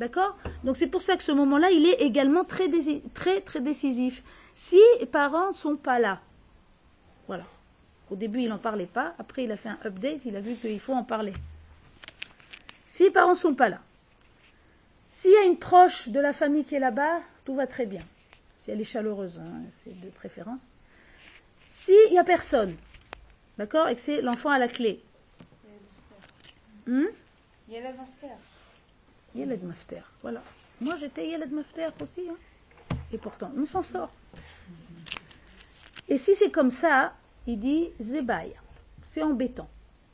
D'accord? 0.00 0.36
Donc 0.64 0.76
c'est 0.76 0.88
pour 0.88 1.02
ça 1.02 1.16
que 1.16 1.22
ce 1.22 1.32
moment-là, 1.32 1.70
il 1.70 1.86
est 1.86 2.02
également 2.02 2.44
très, 2.44 2.68
très, 3.14 3.40
très 3.40 3.60
décisif. 3.60 4.22
Si 4.54 4.80
les 5.00 5.06
parents 5.06 5.48
ne 5.48 5.54
sont 5.54 5.76
pas 5.76 5.98
là, 5.98 6.20
voilà. 7.26 7.44
Au 8.10 8.16
début, 8.16 8.42
il 8.42 8.48
n'en 8.48 8.58
parlait 8.58 8.86
pas. 8.86 9.14
Après, 9.18 9.44
il 9.44 9.52
a 9.52 9.56
fait 9.56 9.68
un 9.68 9.78
update. 9.84 10.24
Il 10.24 10.36
a 10.36 10.40
vu 10.40 10.56
qu'il 10.56 10.80
faut 10.80 10.94
en 10.94 11.04
parler. 11.04 11.32
Si 12.86 13.02
les 13.04 13.10
parents 13.10 13.32
ne 13.32 13.36
sont 13.36 13.54
pas 13.54 13.68
là, 13.68 13.80
s'il 15.10 15.30
y 15.30 15.36
a 15.36 15.44
une 15.44 15.58
proche 15.58 16.08
de 16.08 16.20
la 16.20 16.32
famille 16.32 16.64
qui 16.64 16.74
est 16.74 16.78
là-bas, 16.78 17.20
tout 17.44 17.54
va 17.54 17.66
très 17.66 17.86
bien. 17.86 18.02
Si 18.58 18.70
elle 18.70 18.80
est 18.80 18.84
chaleureuse, 18.84 19.38
hein, 19.38 19.62
c'est 19.70 19.98
de 20.00 20.08
préférence. 20.10 20.60
S'il 21.68 22.10
n'y 22.10 22.18
a 22.18 22.24
personne, 22.24 22.76
d'accord, 23.58 23.88
et 23.88 23.96
que 23.96 24.00
c'est 24.00 24.20
l'enfant 24.20 24.50
à 24.50 24.58
la 24.58 24.68
clé. 24.68 25.02
Hmm? 26.86 27.06
Yelad 27.68 27.96
Mafter. 27.96 28.34
Yeled 29.34 29.64
Mafter, 29.64 30.02
voilà. 30.22 30.42
Moi 30.80 30.96
j'étais 30.96 31.28
Yeled 31.28 31.52
Mafter 31.52 31.88
aussi, 32.00 32.28
hein. 32.28 32.96
et 33.12 33.18
pourtant 33.18 33.50
on 33.56 33.66
s'en 33.66 33.82
sort. 33.82 34.10
Et 36.08 36.18
si 36.18 36.34
c'est 36.36 36.50
comme 36.50 36.70
ça, 36.70 37.14
il 37.46 37.58
dit 37.60 37.88
Zebaï, 38.00 38.52
c'est 39.02 39.22
embêtant. 39.22 39.68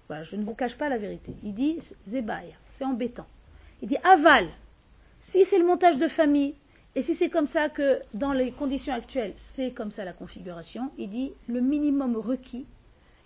Voilà, 0.09 0.25
je 0.25 0.37
ne 0.37 0.45
vous 0.45 0.55
cache 0.55 0.77
pas 0.77 0.89
la 0.89 0.99
vérité. 0.99 1.35
Il 1.43 1.55
dit 1.55 1.79
Zebaï, 2.07 2.55
c'est 2.73 2.85
embêtant. 2.85 3.27
Il 3.81 3.89
dit 3.89 3.97
Aval, 4.05 4.49
si 5.21 5.45
c'est 5.45 5.59
le 5.59 5.67
montage 5.67 5.99
de 5.99 6.09
famille, 6.09 6.55
et 6.95 7.03
si 7.03 7.15
c'est 7.15 7.31
comme 7.31 7.47
ça 7.47 7.71
que 7.71 8.01
dans 8.13 8.33
les 8.33 8.53
conditions 8.53 8.93
actuelles, 8.93 9.33
c'est 9.37 9.71
comme 9.71 9.91
ça 9.91 10.05
la 10.05 10.13
configuration, 10.13 10.91
il 10.99 11.09
dit 11.09 11.33
le 11.49 11.61
minimum 11.61 12.17
requis, 12.17 12.67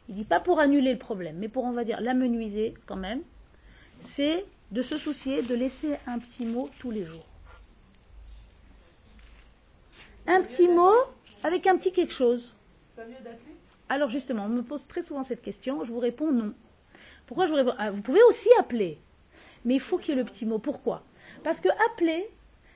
il 0.08 0.14
dit 0.14 0.24
pas 0.24 0.38
pour 0.38 0.60
annuler 0.60 0.92
le 0.92 0.98
problème, 0.98 1.36
mais 1.38 1.48
pour, 1.48 1.64
on 1.64 1.72
va 1.72 1.84
dire, 1.84 2.00
l'amenuiser 2.00 2.74
quand 2.86 2.96
même, 2.96 3.22
c'est 4.02 4.44
de 4.70 4.82
se 4.82 4.96
soucier 4.98 5.42
de 5.42 5.54
laisser 5.54 5.96
un 6.06 6.18
petit 6.18 6.46
mot 6.46 6.70
tous 6.78 6.90
les 6.90 7.04
jours. 7.04 7.26
Un 10.28 10.42
petit 10.42 10.68
mot 10.68 10.94
avec 11.42 11.66
un 11.66 11.76
petit 11.76 11.92
quelque 11.92 12.12
chose. 12.12 12.52
Alors 13.88 14.10
justement, 14.10 14.46
on 14.46 14.48
me 14.48 14.62
pose 14.62 14.86
très 14.86 15.02
souvent 15.02 15.22
cette 15.22 15.42
question, 15.42 15.84
je 15.84 15.92
vous 15.92 15.98
réponds 15.98 16.32
non. 16.32 16.52
Pourquoi 17.26 17.46
je 17.46 17.50
vous 17.50 17.56
réponds? 17.56 17.74
Ah, 17.78 17.90
Vous 17.90 18.02
pouvez 18.02 18.22
aussi 18.24 18.48
appeler, 18.58 18.98
mais 19.64 19.74
il 19.74 19.80
faut 19.80 19.98
qu'il 19.98 20.14
y 20.14 20.18
ait 20.18 20.22
le 20.22 20.28
petit 20.28 20.46
mot. 20.46 20.58
Pourquoi? 20.58 21.02
Parce 21.44 21.60
que 21.60 21.68
appeler, 21.90 22.28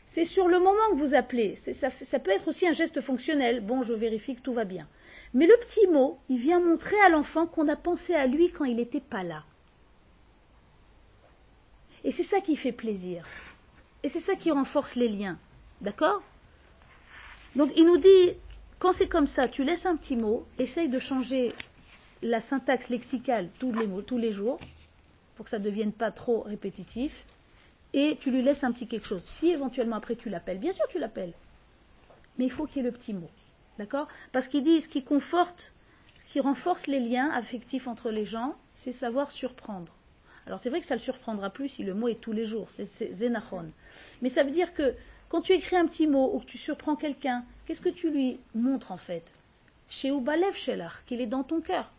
c'est 0.06 0.24
sur 0.24 0.48
le 0.48 0.58
moment 0.58 0.90
que 0.90 0.96
vous 0.96 1.14
appelez. 1.14 1.56
Ça 1.56 2.18
peut 2.18 2.30
être 2.30 2.48
aussi 2.48 2.66
un 2.66 2.72
geste 2.72 3.00
fonctionnel. 3.00 3.60
Bon, 3.60 3.82
je 3.82 3.92
vérifie 3.92 4.34
que 4.34 4.40
tout 4.40 4.52
va 4.52 4.64
bien. 4.64 4.88
Mais 5.34 5.46
le 5.46 5.56
petit 5.58 5.86
mot, 5.86 6.18
il 6.28 6.38
vient 6.38 6.58
montrer 6.58 7.00
à 7.00 7.08
l'enfant 7.08 7.46
qu'on 7.46 7.68
a 7.68 7.76
pensé 7.76 8.14
à 8.14 8.26
lui 8.26 8.50
quand 8.50 8.64
il 8.64 8.76
n'était 8.76 9.00
pas 9.00 9.22
là. 9.22 9.44
Et 12.02 12.10
c'est 12.10 12.24
ça 12.24 12.40
qui 12.40 12.56
fait 12.56 12.72
plaisir. 12.72 13.24
Et 14.02 14.08
c'est 14.08 14.20
ça 14.20 14.34
qui 14.34 14.50
renforce 14.50 14.96
les 14.96 15.08
liens. 15.08 15.38
D'accord? 15.80 16.22
Donc 17.54 17.70
il 17.76 17.84
nous 17.84 17.98
dit, 17.98 18.34
quand 18.80 18.92
c'est 18.92 19.08
comme 19.08 19.26
ça, 19.26 19.46
tu 19.46 19.62
laisses 19.62 19.86
un 19.86 19.94
petit 19.94 20.16
mot, 20.16 20.46
essaye 20.58 20.88
de 20.88 20.98
changer 20.98 21.52
la 22.22 22.40
syntaxe 22.40 22.88
lexicale 22.88 23.48
tous 23.58 23.72
les, 23.72 23.86
mots, 23.86 24.02
tous 24.02 24.18
les 24.18 24.32
jours, 24.32 24.58
pour 25.36 25.44
que 25.44 25.50
ça 25.50 25.58
ne 25.58 25.64
devienne 25.64 25.92
pas 25.92 26.10
trop 26.10 26.40
répétitif, 26.40 27.24
et 27.92 28.16
tu 28.20 28.30
lui 28.30 28.42
laisses 28.42 28.64
un 28.64 28.72
petit 28.72 28.86
quelque 28.86 29.06
chose. 29.06 29.22
Si 29.24 29.50
éventuellement 29.50 29.96
après 29.96 30.16
tu 30.16 30.30
l'appelles, 30.30 30.58
bien 30.58 30.72
sûr 30.72 30.86
tu 30.88 30.98
l'appelles, 30.98 31.34
mais 32.38 32.46
il 32.46 32.50
faut 32.50 32.66
qu'il 32.66 32.78
y 32.78 32.80
ait 32.80 32.90
le 32.90 32.96
petit 32.96 33.12
mot. 33.12 33.30
D'accord? 33.78 34.08
Parce 34.32 34.48
qu'il 34.48 34.64
dit, 34.64 34.80
ce 34.80 34.88
qui 34.88 35.04
conforte, 35.04 35.72
ce 36.16 36.24
qui 36.24 36.40
renforce 36.40 36.86
les 36.86 37.00
liens 37.00 37.30
affectifs 37.30 37.86
entre 37.86 38.10
les 38.10 38.24
gens, 38.24 38.54
c'est 38.74 38.92
savoir 38.92 39.30
surprendre. 39.30 39.92
Alors 40.46 40.58
c'est 40.58 40.70
vrai 40.70 40.80
que 40.80 40.86
ça 40.86 40.94
le 40.94 41.00
surprendra 41.02 41.50
plus 41.50 41.68
si 41.68 41.84
le 41.84 41.92
mot 41.92 42.08
est 42.08 42.20
tous 42.20 42.32
les 42.32 42.46
jours, 42.46 42.68
c'est 42.70 43.14
zénachon. 43.14 43.70
Mais 44.22 44.30
ça 44.30 44.42
veut 44.42 44.50
dire 44.50 44.72
que 44.72 44.94
quand 45.30 45.42
tu 45.42 45.52
écris 45.52 45.76
un 45.76 45.86
petit 45.86 46.08
mot 46.08 46.32
ou 46.34 46.40
que 46.40 46.44
tu 46.44 46.58
surprends 46.58 46.96
quelqu'un, 46.96 47.44
qu'est-ce 47.64 47.80
que 47.80 47.88
tu 47.88 48.10
lui 48.10 48.40
montres 48.54 48.90
en 48.90 48.98
fait? 48.98 49.22
Chez 49.88 50.08
Ubalev 50.08 50.54
Shelach, 50.56 51.04
qu'il 51.06 51.20
est 51.20 51.26
dans 51.26 51.44
ton 51.44 51.60
cœur. 51.60 51.90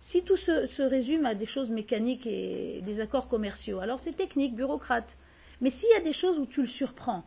Si 0.00 0.22
tout 0.22 0.36
se, 0.36 0.66
se 0.66 0.82
résume 0.82 1.26
à 1.26 1.34
des 1.34 1.46
choses 1.46 1.70
mécaniques 1.70 2.26
et 2.26 2.80
des 2.82 3.00
accords 3.00 3.28
commerciaux, 3.28 3.80
alors 3.80 3.98
c'est 3.98 4.12
technique, 4.12 4.54
bureaucrate. 4.54 5.16
Mais 5.60 5.70
s'il 5.70 5.88
y 5.90 5.94
a 5.94 6.00
des 6.00 6.12
choses 6.12 6.38
où 6.38 6.46
tu 6.46 6.62
le 6.62 6.68
surprends, 6.68 7.24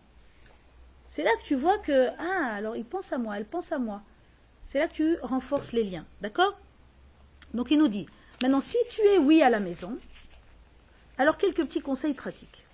c'est 1.10 1.24
là 1.24 1.32
que 1.42 1.48
tu 1.48 1.56
vois 1.56 1.80
que, 1.80 2.10
ah, 2.18 2.54
alors 2.54 2.78
il 2.78 2.86
pense 2.86 3.12
à 3.12 3.18
moi, 3.18 3.38
elle 3.38 3.46
pense 3.46 3.74
à 3.74 3.80
moi. 3.80 4.02
C'est 4.68 4.80
là 4.80 4.88
que 4.88 4.94
tu 4.94 5.18
renforces 5.22 5.74
les 5.74 5.84
liens. 5.84 6.06
D'accord? 6.22 6.58
Donc 7.54 7.72
il 7.72 7.80
nous 7.80 7.88
dit, 7.90 8.06
maintenant 8.42 8.62
si 8.62 8.78
tu 8.90 9.02
es 9.02 9.18
oui 9.18 9.42
à 9.42 9.50
la 9.50 9.60
maison, 9.60 9.98
alors 11.18 11.38
quelques 11.38 11.66
petits 11.66 11.82
conseils 11.82 12.14
pratiques. 12.14 12.67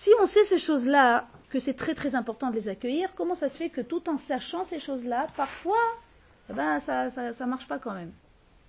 Si 0.00 0.10
on 0.20 0.26
sait 0.26 0.44
ces 0.44 0.60
choses-là, 0.60 1.26
que 1.50 1.58
c'est 1.58 1.74
très 1.74 1.92
très 1.92 2.14
important 2.14 2.50
de 2.50 2.54
les 2.54 2.68
accueillir, 2.68 3.12
comment 3.16 3.34
ça 3.34 3.48
se 3.48 3.56
fait 3.56 3.68
que 3.68 3.80
tout 3.80 4.08
en 4.08 4.16
sachant 4.16 4.62
ces 4.62 4.78
choses-là, 4.78 5.26
parfois, 5.36 5.82
eh 6.48 6.52
ben, 6.52 6.78
ça, 6.78 7.10
ça, 7.10 7.32
ça 7.32 7.46
marche 7.46 7.66
pas 7.66 7.80
quand 7.80 7.94
même? 7.94 8.12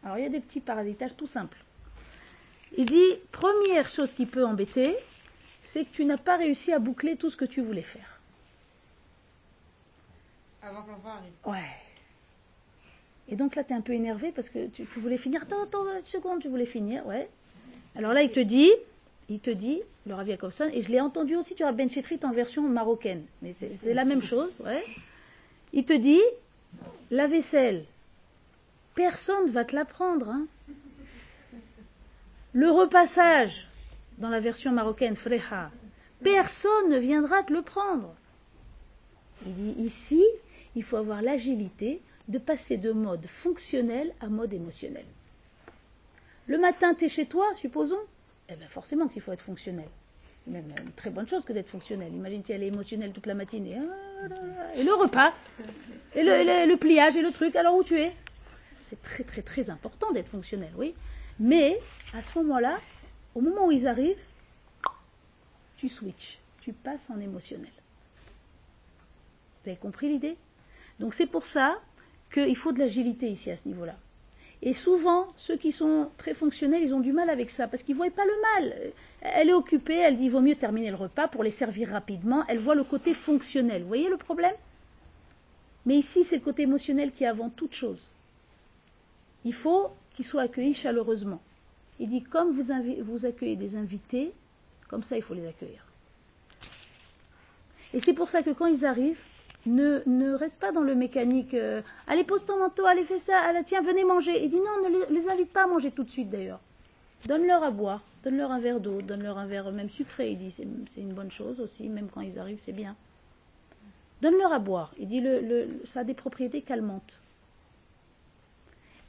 Alors 0.04 0.18
il 0.18 0.24
y 0.24 0.26
a 0.26 0.30
des 0.30 0.40
petits 0.40 0.60
parasitages 0.60 1.16
tout 1.16 1.28
simples. 1.28 1.60
Il 2.76 2.88
dit, 2.88 3.20
première 3.32 3.90
chose 3.90 4.12
qui 4.12 4.26
peut 4.26 4.44
embêter, 4.44 4.98
c'est 5.66 5.86
que 5.86 5.92
tu 5.92 6.04
n'as 6.04 6.18
pas 6.18 6.36
réussi 6.36 6.74
à 6.74 6.80
boucler 6.80 7.16
tout 7.16 7.30
ce 7.30 7.38
que 7.38 7.46
tu 7.46 7.62
voulais 7.62 7.84
faire. 7.84 8.20
Avant 10.64 10.82
que 10.82 10.90
l'enfant 10.90 11.10
arrive. 11.10 11.34
Ouais. 11.46 11.76
Et 13.28 13.36
donc 13.36 13.56
là, 13.56 13.64
tu 13.64 13.72
es 13.72 13.76
un 13.76 13.82
peu 13.82 13.94
énervé 13.94 14.32
parce 14.32 14.50
que 14.50 14.66
tu, 14.66 14.84
tu 14.84 15.00
voulais 15.00 15.20
finir. 15.20 15.44
Attends, 15.44 15.62
attends, 15.62 15.86
une 15.96 16.06
seconde, 16.06 16.42
tu 16.42 16.48
voulais 16.48 16.66
finir, 16.66 17.06
ouais. 17.06 17.30
Alors 17.96 18.14
là, 18.14 18.24
il 18.24 18.32
te 18.32 18.40
dit, 18.40 18.72
il 19.30 19.40
te 19.40 19.52
dit, 19.52 19.82
le 20.08 20.16
Rav 20.16 20.30
et 20.30 20.82
je 20.82 20.90
l'ai 20.90 21.00
entendu 21.00 21.36
aussi, 21.36 21.54
tu 21.54 21.64
as 21.64 21.72
Ben 21.72 21.90
Chetrit 21.90 22.20
en 22.24 22.32
version 22.32 22.64
marocaine, 22.68 23.24
mais 23.42 23.54
c'est 23.54 23.94
la 23.94 24.06
même 24.06 24.24
chose, 24.24 24.60
ouais. 24.62 24.84
Il 25.72 25.86
te 25.86 25.94
dit, 25.94 26.22
la 27.12 27.28
vaisselle, 27.28 27.86
personne 28.96 29.52
va 29.52 29.66
te 29.66 29.76
la 29.76 29.86
prendre. 29.86 30.30
Hein. 30.30 30.48
Le 32.54 32.72
repassage, 32.72 33.68
dans 34.18 34.30
la 34.30 34.40
version 34.40 34.72
marocaine, 34.72 35.16
freha, 35.16 35.70
personne 36.24 36.90
ne 36.90 36.98
viendra 36.98 37.44
te 37.44 37.54
le 37.54 37.62
prendre. 37.62 38.16
Il 39.46 39.54
dit 39.54 39.82
ici, 39.84 40.26
il 40.76 40.84
faut 40.84 40.98
avoir 40.98 41.22
l'agilité 41.22 42.02
de 42.28 42.40
passer 42.40 42.78
de 42.78 42.92
mode 42.92 43.28
fonctionnel 43.44 44.12
à 44.22 44.28
mode 44.28 44.54
émotionnel. 44.54 45.06
Le 46.48 46.58
matin, 46.58 46.96
tu 46.96 47.06
es 47.06 47.10
chez 47.10 47.28
toi, 47.28 47.46
supposons, 47.58 48.02
eh 48.50 48.56
bien 48.56 48.68
forcément 48.68 49.08
qu'il 49.08 49.22
faut 49.22 49.32
être 49.32 49.42
fonctionnel. 49.44 49.88
Même 50.48 50.74
une 50.82 50.92
très 50.94 51.10
bonne 51.10 51.28
chose 51.28 51.46
que 51.46 51.54
d'être 51.54 51.70
fonctionnel. 51.70 52.14
Imagine 52.14 52.44
si 52.44 52.52
elle 52.54 52.64
est 52.64 52.68
émotionnelle 52.68 53.12
toute 53.12 53.26
la 53.28 53.34
matinée. 53.36 53.78
Ah. 53.78 54.76
Et 54.76 54.84
le 54.84 54.94
repas, 54.94 55.34
et 56.16 56.24
le, 56.24 56.44
le- 56.44 56.68
le 56.68 56.78
pliage, 56.78 57.16
et 57.16 57.22
le 57.22 57.32
truc, 57.32 57.56
alors 57.56 57.76
où 57.76 57.84
tu 57.84 58.00
es? 58.00 58.12
C'est 58.84 59.02
très 59.04 59.24
très 59.24 59.42
très 59.44 59.70
important 59.70 60.12
d'être 60.12 60.30
fonctionnel, 60.30 60.72
oui. 60.76 60.96
Mais 61.40 61.80
à 62.14 62.22
ce 62.24 62.38
moment-là, 62.40 62.80
au 63.36 63.42
moment 63.42 63.68
où 63.68 63.72
ils 63.72 63.88
arrivent, 63.88 64.18
tu 65.78 65.88
switches, 65.88 66.40
tu 66.62 66.74
passes 66.74 67.10
en 67.10 67.20
émotionnel. 67.20 67.72
Vous 69.64 69.70
avez 69.70 69.78
compris 69.80 70.10
l'idée? 70.10 70.36
Donc 71.00 71.14
c'est 71.14 71.28
pour 71.28 71.46
ça 71.46 71.80
qu'il 72.34 72.56
faut 72.58 72.72
de 72.72 72.80
l'agilité 72.80 73.28
ici 73.30 73.52
à 73.52 73.58
ce 73.58 73.68
niveau-là. 73.68 73.96
Et 74.62 74.74
souvent, 74.74 75.28
ceux 75.38 75.56
qui 75.56 75.72
sont 75.72 76.10
très 76.18 76.34
fonctionnels, 76.34 76.84
ils 76.84 76.94
ont 76.94 77.00
du 77.00 77.14
mal 77.14 77.30
avec 77.30 77.50
ça, 77.50 77.68
parce 77.68 77.82
qu'ils 77.82 77.96
ne 77.96 78.00
voient 78.00 78.12
pas 78.12 78.26
le 78.26 78.42
mal. 78.56 78.92
Elle 79.22 79.50
est 79.50 79.54
occupée, 79.54 79.96
elle 79.96 80.18
dit 80.18 80.26
il 80.26 80.32
vaut 80.32 80.42
mieux 80.42 80.56
terminer 80.56 80.90
le 80.90 80.98
repas 80.98 81.30
pour 81.30 81.44
les 81.44 81.52
servir 81.52 81.90
rapidement. 81.90 82.44
Elle 82.48 82.60
voit 82.60 82.76
le 82.76 82.84
côté 82.84 83.14
fonctionnel. 83.14 83.84
Vous 83.84 83.88
voyez 83.88 84.10
le 84.10 84.18
problème? 84.18 84.56
Mais 85.86 85.96
ici, 85.96 86.26
c'est 86.26 86.36
le 86.36 86.42
côté 86.42 86.64
émotionnel 86.64 87.12
qui 87.14 87.24
est 87.24 87.28
avant 87.28 87.50
toute 87.50 87.74
chose. 87.74 88.06
Il 89.46 89.54
faut 89.54 89.92
qu'ils 90.14 90.26
soient 90.26 90.42
accueillis 90.42 90.76
chaleureusement. 90.76 91.42
Il 92.00 92.10
dit 92.10 92.24
comme 92.24 92.52
vous, 92.52 92.74
vous 93.04 93.26
accueillez 93.26 93.56
des 93.56 93.78
invités, 93.78 94.34
comme 94.90 95.04
ça 95.04 95.16
il 95.16 95.24
faut 95.24 95.34
les 95.34 95.48
accueillir. 95.48 95.86
Et 97.94 98.02
c'est 98.02 98.14
pour 98.14 98.30
ça 98.30 98.44
que 98.44 98.52
quand 98.52 98.68
ils 98.68 98.86
arrivent, 98.86 99.22
ne, 99.70 100.02
ne 100.06 100.34
reste 100.34 100.60
pas 100.60 100.72
dans 100.72 100.82
le 100.82 100.96
mécanique. 100.96 101.54
euh, 101.54 101.82
allez, 102.08 102.24
pose 102.24 102.46
ton 102.46 102.58
manteau, 102.58 102.86
allez, 102.86 103.06
fais 103.06 103.20
ça, 103.20 103.40
allez, 103.40 103.64
tiens, 103.64 103.82
venez 103.82 104.04
manger. 104.04 104.44
Il 104.44 104.50
dit 104.50 104.58
non, 104.58 104.90
ne 104.90 105.14
les, 105.14 105.30
invite 105.30 105.54
pas 105.54 105.64
à 105.64 105.68
manger 105.68 105.92
tout 105.92 106.04
de 106.04 106.10
suite 106.10 106.30
d'ailleurs. 106.30 106.60
Donne-leur 107.26 107.64
à 107.64 107.72
boire, 107.72 108.02
donne-leur 108.24 108.52
un 108.52 108.60
verre 108.60 108.80
d'eau, 108.80 109.02
donne-leur 109.02 109.38
un 109.38 109.46
verre 109.46 109.72
même 109.72 109.90
sucré. 109.90 110.32
Il 110.32 110.38
dit 110.38 110.52
c'est 110.52 111.02
une 111.02 111.14
bonne 111.14 111.32
chose 111.32 111.60
aussi, 111.60 111.88
même 111.90 112.10
quand 112.10 112.22
ils 112.22 112.40
arrivent, 112.40 112.62
c'est 112.62 112.72
bien. 112.74 112.96
Donne-leur 114.22 114.52
à 114.52 114.60
boire. 114.60 114.94
Il 114.98 115.08
dit 115.08 115.22
le, 115.22 115.40
le, 115.40 115.82
ça 115.86 116.02
a 116.02 116.04
des 116.04 116.14
propriétés 116.14 116.62
calmantes. 116.62 117.20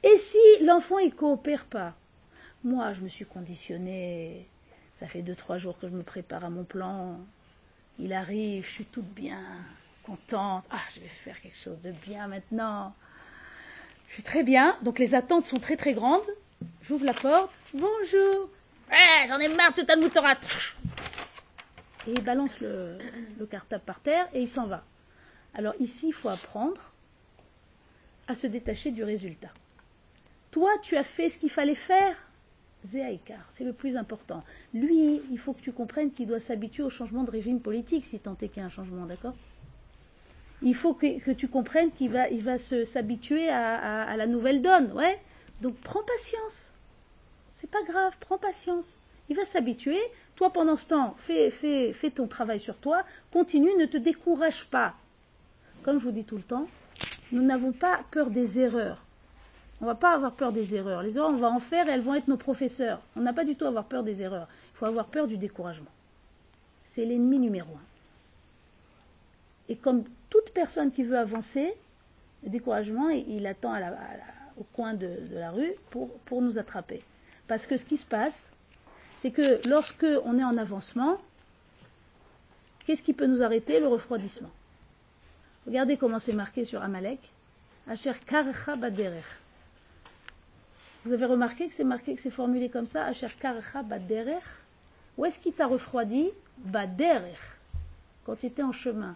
Et 0.03 0.17
si 0.17 0.63
l'enfant 0.63 0.99
il 0.99 1.13
coopère 1.13 1.65
pas? 1.65 1.93
Moi, 2.63 2.93
je 2.93 3.01
me 3.01 3.09
suis 3.09 3.25
conditionnée. 3.25 4.47
Ça 4.99 5.07
fait 5.07 5.21
deux 5.21 5.35
trois 5.35 5.57
jours 5.57 5.79
que 5.79 5.87
je 5.87 5.93
me 5.93 6.03
prépare 6.03 6.45
à 6.45 6.49
mon 6.49 6.63
plan. 6.63 7.19
Il 7.99 8.13
arrive, 8.13 8.65
je 8.65 8.71
suis 8.71 8.85
toute 8.85 9.05
bien, 9.13 9.39
contente. 10.03 10.63
Ah, 10.69 10.81
je 10.95 11.01
vais 11.01 11.07
faire 11.23 11.39
quelque 11.41 11.57
chose 11.57 11.81
de 11.81 11.91
bien 11.91 12.27
maintenant. 12.27 12.93
Je 14.09 14.15
suis 14.15 14.23
très 14.23 14.43
bien. 14.43 14.77
Donc 14.81 14.99
les 14.99 15.15
attentes 15.15 15.45
sont 15.45 15.59
très 15.59 15.77
très 15.77 15.93
grandes. 15.93 16.27
J'ouvre 16.83 17.05
la 17.05 17.13
porte. 17.13 17.51
Bonjour. 17.73 18.49
Eh, 18.91 19.27
j'en 19.27 19.39
ai 19.39 19.47
marre 19.47 19.71
de 19.71 19.77
cette 19.77 19.89
almoutorate. 19.89 20.45
Et 22.07 22.11
il 22.11 22.23
balance 22.23 22.59
le, 22.59 22.97
le 23.39 23.45
cartable 23.45 23.83
par 23.85 23.99
terre 23.99 24.27
et 24.33 24.41
il 24.41 24.49
s'en 24.49 24.67
va. 24.67 24.83
Alors 25.53 25.73
ici, 25.79 26.07
il 26.07 26.13
faut 26.13 26.29
apprendre 26.29 26.81
à 28.27 28.35
se 28.35 28.47
détacher 28.47 28.91
du 28.91 29.03
résultat. 29.03 29.51
Toi, 30.51 30.71
tu 30.81 30.97
as 30.97 31.03
fait 31.03 31.29
ce 31.29 31.37
qu'il 31.37 31.49
fallait 31.49 31.75
faire? 31.75 32.15
Zéaïkar, 32.85 33.45
c'est 33.51 33.63
le 33.63 33.73
plus 33.73 33.95
important. 33.95 34.43
Lui, 34.73 35.21
il 35.31 35.37
faut 35.37 35.53
que 35.53 35.61
tu 35.61 35.71
comprennes 35.71 36.11
qu'il 36.11 36.27
doit 36.27 36.39
s'habituer 36.39 36.81
au 36.81 36.89
changement 36.89 37.23
de 37.23 37.29
régime 37.29 37.61
politique, 37.61 38.05
si 38.07 38.19
tant 38.19 38.35
est 38.41 38.47
qu'il 38.47 38.57
y 38.57 38.63
a 38.63 38.65
un 38.65 38.71
changement, 38.71 39.05
d'accord? 39.05 39.35
Il 40.63 40.75
faut 40.75 40.93
que, 40.93 41.31
tu 41.31 41.47
comprennes 41.47 41.91
qu'il 41.91 42.11
va, 42.11 42.57
s'habituer 42.57 43.49
à, 43.49 44.15
la 44.15 44.27
nouvelle 44.27 44.61
donne, 44.61 44.91
ouais 44.93 45.19
Donc 45.61 45.75
prends 45.77 46.03
patience. 46.03 46.71
C'est 47.53 47.69
pas 47.69 47.83
grave, 47.83 48.13
prends 48.19 48.37
patience. 48.37 48.97
Il 49.29 49.35
va 49.35 49.45
s'habituer. 49.45 49.99
Toi, 50.35 50.51
pendant 50.51 50.75
ce 50.75 50.87
temps, 50.87 51.15
fais, 51.19 51.51
fais, 51.51 51.93
fais 51.93 52.11
ton 52.11 52.27
travail 52.27 52.59
sur 52.59 52.75
toi. 52.77 53.03
Continue, 53.31 53.73
ne 53.77 53.85
te 53.85 53.97
décourage 53.97 54.65
pas. 54.65 54.93
Comme 55.83 55.99
je 55.99 56.05
vous 56.05 56.11
dis 56.11 56.23
tout 56.23 56.37
le 56.37 56.43
temps, 56.43 56.67
nous 57.31 57.41
n'avons 57.41 57.71
pas 57.71 58.01
peur 58.11 58.29
des 58.29 58.59
erreurs. 58.59 59.03
On 59.81 59.85
va 59.85 59.95
pas 59.95 60.13
avoir 60.13 60.33
peur 60.33 60.51
des 60.51 60.75
erreurs. 60.75 61.01
Les 61.01 61.17
erreurs, 61.17 61.31
on 61.31 61.37
va 61.37 61.49
en 61.49 61.59
faire 61.59 61.87
et 61.87 61.91
elles 61.91 62.01
vont 62.01 62.13
être 62.13 62.27
nos 62.27 62.37
professeurs. 62.37 63.01
On 63.15 63.21
n'a 63.21 63.33
pas 63.33 63.45
du 63.45 63.55
tout 63.55 63.65
à 63.65 63.69
avoir 63.69 63.85
peur 63.85 64.03
des 64.03 64.21
erreurs. 64.21 64.47
Il 64.73 64.77
faut 64.77 64.85
avoir 64.85 65.07
peur 65.07 65.27
du 65.27 65.37
découragement. 65.37 65.89
C'est 66.85 67.05
l'ennemi 67.05 67.39
numéro 67.39 67.69
un. 67.73 67.90
Et 69.71 69.77
comme 69.77 70.03
toute 70.29 70.49
personne 70.49 70.91
qui 70.91 71.01
veut 71.01 71.17
avancer, 71.17 71.73
le 72.43 72.49
découragement, 72.49 73.07
il 73.07 73.47
attend 73.47 73.73
au 74.57 74.63
coin 74.73 74.93
de, 74.93 75.17
la 75.31 75.51
rue 75.51 75.71
pour, 75.91 76.41
nous 76.41 76.57
attraper. 76.57 77.01
Parce 77.47 77.65
que 77.65 77.77
ce 77.77 77.85
qui 77.85 77.95
se 77.95 78.05
passe, 78.05 78.51
c'est 79.15 79.31
que 79.31 79.65
lorsque 79.69 80.05
on 80.25 80.37
est 80.37 80.43
en 80.43 80.57
avancement, 80.57 81.21
qu'est-ce 82.85 83.01
qui 83.01 83.13
peut 83.13 83.27
nous 83.27 83.41
arrêter? 83.41 83.79
Le 83.79 83.87
refroidissement. 83.87 84.49
Regardez 85.65 85.95
comment 85.95 86.19
c'est 86.19 86.33
marqué 86.33 86.65
sur 86.65 86.83
Amalek. 86.83 87.21
Asher 87.87 88.11
karcha 88.25 88.75
baderech. 88.75 89.23
Vous 91.05 91.13
avez 91.13 91.27
remarqué 91.27 91.69
que 91.69 91.73
c'est 91.73 91.85
marqué, 91.85 92.15
que 92.15 92.21
c'est 92.21 92.29
formulé 92.29 92.67
comme 92.67 92.87
ça? 92.87 93.05
Asher 93.05 93.29
karcha 93.39 93.83
baderech. 93.83 94.43
Où 95.17 95.23
est-ce 95.23 95.39
qu'il 95.39 95.53
t'a 95.53 95.67
refroidi? 95.67 96.29
Baderech. 96.57 97.39
Quand 98.25 98.35
tu 98.35 98.47
étais 98.47 98.63
en 98.63 98.73
chemin, 98.73 99.15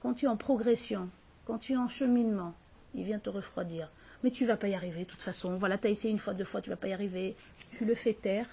quand 0.00 0.14
tu 0.14 0.26
es 0.26 0.28
en 0.28 0.36
progression, 0.36 1.08
quand 1.46 1.58
tu 1.58 1.72
es 1.72 1.76
en 1.76 1.88
cheminement, 1.88 2.54
il 2.94 3.04
vient 3.04 3.18
te 3.18 3.30
refroidir. 3.30 3.90
Mais 4.22 4.30
tu 4.30 4.46
vas 4.46 4.56
pas 4.56 4.68
y 4.68 4.74
arriver, 4.74 5.00
de 5.00 5.10
toute 5.10 5.20
façon. 5.20 5.56
Voilà, 5.56 5.78
tu 5.78 5.86
as 5.86 5.90
essayé 5.90 6.12
une 6.12 6.18
fois, 6.18 6.34
deux 6.34 6.44
fois, 6.44 6.60
tu 6.60 6.70
vas 6.70 6.76
pas 6.76 6.88
y 6.88 6.92
arriver. 6.92 7.36
Tu 7.76 7.84
le 7.84 7.94
fais 7.94 8.14
taire. 8.14 8.48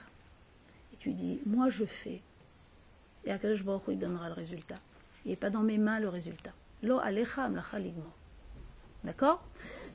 Et 0.93 0.97
tu 0.97 1.11
dis, 1.11 1.39
moi 1.45 1.69
je 1.69 1.85
fais. 1.85 2.21
Et 3.25 3.31
Akadosh 3.31 3.63
Baruch 3.63 3.87
Hu, 3.87 3.93
il 3.93 3.99
donnera 3.99 4.27
le 4.27 4.33
résultat. 4.33 4.79
Il 5.25 5.31
n'est 5.31 5.37
pas 5.37 5.49
dans 5.49 5.61
mes 5.61 5.77
mains 5.77 5.99
le 5.99 6.09
résultat. 6.09 6.51
Lo. 6.81 6.99
D'accord? 9.03 9.43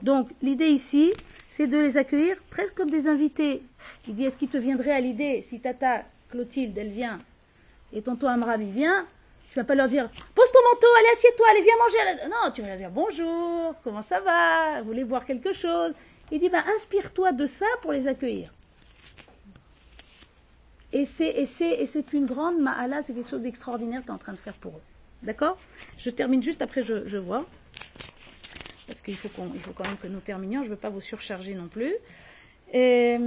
Donc, 0.03 0.31
l'idée 0.43 0.69
ici, 0.69 1.13
c'est 1.51 1.67
de 1.67 1.77
les 1.77 1.97
accueillir 1.97 2.37
presque 2.51 2.75
comme 2.75 2.91
des 2.91 3.09
invités. 3.09 3.63
Il 4.07 4.15
dit, 4.15 4.25
est-ce 4.25 4.37
qu'il 4.39 4.49
te 4.49 4.57
viendrait 4.57 4.93
à 4.93 5.01
l'idée, 5.01 5.43
si 5.43 5.61
Tata 5.61 6.05
Clotilde, 6.31 6.77
elle 6.79 6.91
vient, 6.91 7.21
et 7.93 8.03
tonton 8.03 8.29
Amram, 8.29 8.61
il 8.63 8.71
vient, 8.71 9.07
tu 9.51 9.59
vas 9.59 9.65
pas 9.65 9.75
leur 9.75 9.89
dire, 9.89 10.09
pose 10.35 10.53
ton 10.53 10.59
manteau, 10.73 10.87
allez, 10.99 11.09
assieds-toi, 11.13 11.47
allez, 11.51 11.63
viens 11.63 11.77
manger. 11.79 12.29
Non, 12.29 12.53
tu 12.53 12.61
vas 12.61 12.69
leur 12.69 12.77
dire, 12.77 12.91
bonjour, 12.91 13.75
comment 13.83 14.03
ça 14.03 14.21
va, 14.21 14.81
vous 14.83 14.89
voulez 14.89 15.05
boire 15.05 15.25
quelque 15.25 15.53
chose? 15.53 15.93
Il 16.31 16.41
dit, 16.41 16.49
ben, 16.51 16.63
inspire-toi 16.75 17.33
de 17.33 17.47
ça 17.47 17.67
pour 17.81 17.93
les 17.93 18.07
accueillir. 18.07 18.53
Et 20.93 21.05
c'est, 21.07 21.29
et 21.29 21.47
c'est, 21.47 22.13
une 22.13 22.27
grande 22.27 22.61
ma'ala, 22.61 23.03
c'est 23.03 23.15
quelque 23.15 23.31
chose 23.31 23.43
d'extraordinaire 23.43 24.01
que 24.01 24.07
tu 24.07 24.11
es 24.11 24.15
en 24.15 24.19
train 24.19 24.33
de 24.33 24.39
faire 24.39 24.55
pour 24.55 24.73
eux. 24.73 24.83
D'accord? 25.23 25.59
Je 25.99 26.11
termine 26.11 26.43
juste 26.43 26.63
après, 26.63 26.83
je, 26.83 27.17
vois. 27.19 27.47
Parce 28.87 29.01
qu'il 29.01 29.17
faut, 29.17 29.29
faut 29.29 29.73
quand 29.75 29.85
même 29.85 29.99
que 29.99 30.07
nous 30.07 30.21
terminions, 30.21 30.61
je 30.61 30.67
ne 30.67 30.71
veux 30.71 30.81
pas 30.81 30.89
vous 30.89 31.01
surcharger 31.01 31.55
non 31.55 31.69
plus. 31.69 31.95
Et, 32.73 33.19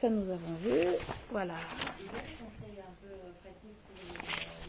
ça, 0.00 0.08
nous 0.08 0.30
avons 0.30 0.54
vu. 0.62 0.78
Voilà. 1.30 1.54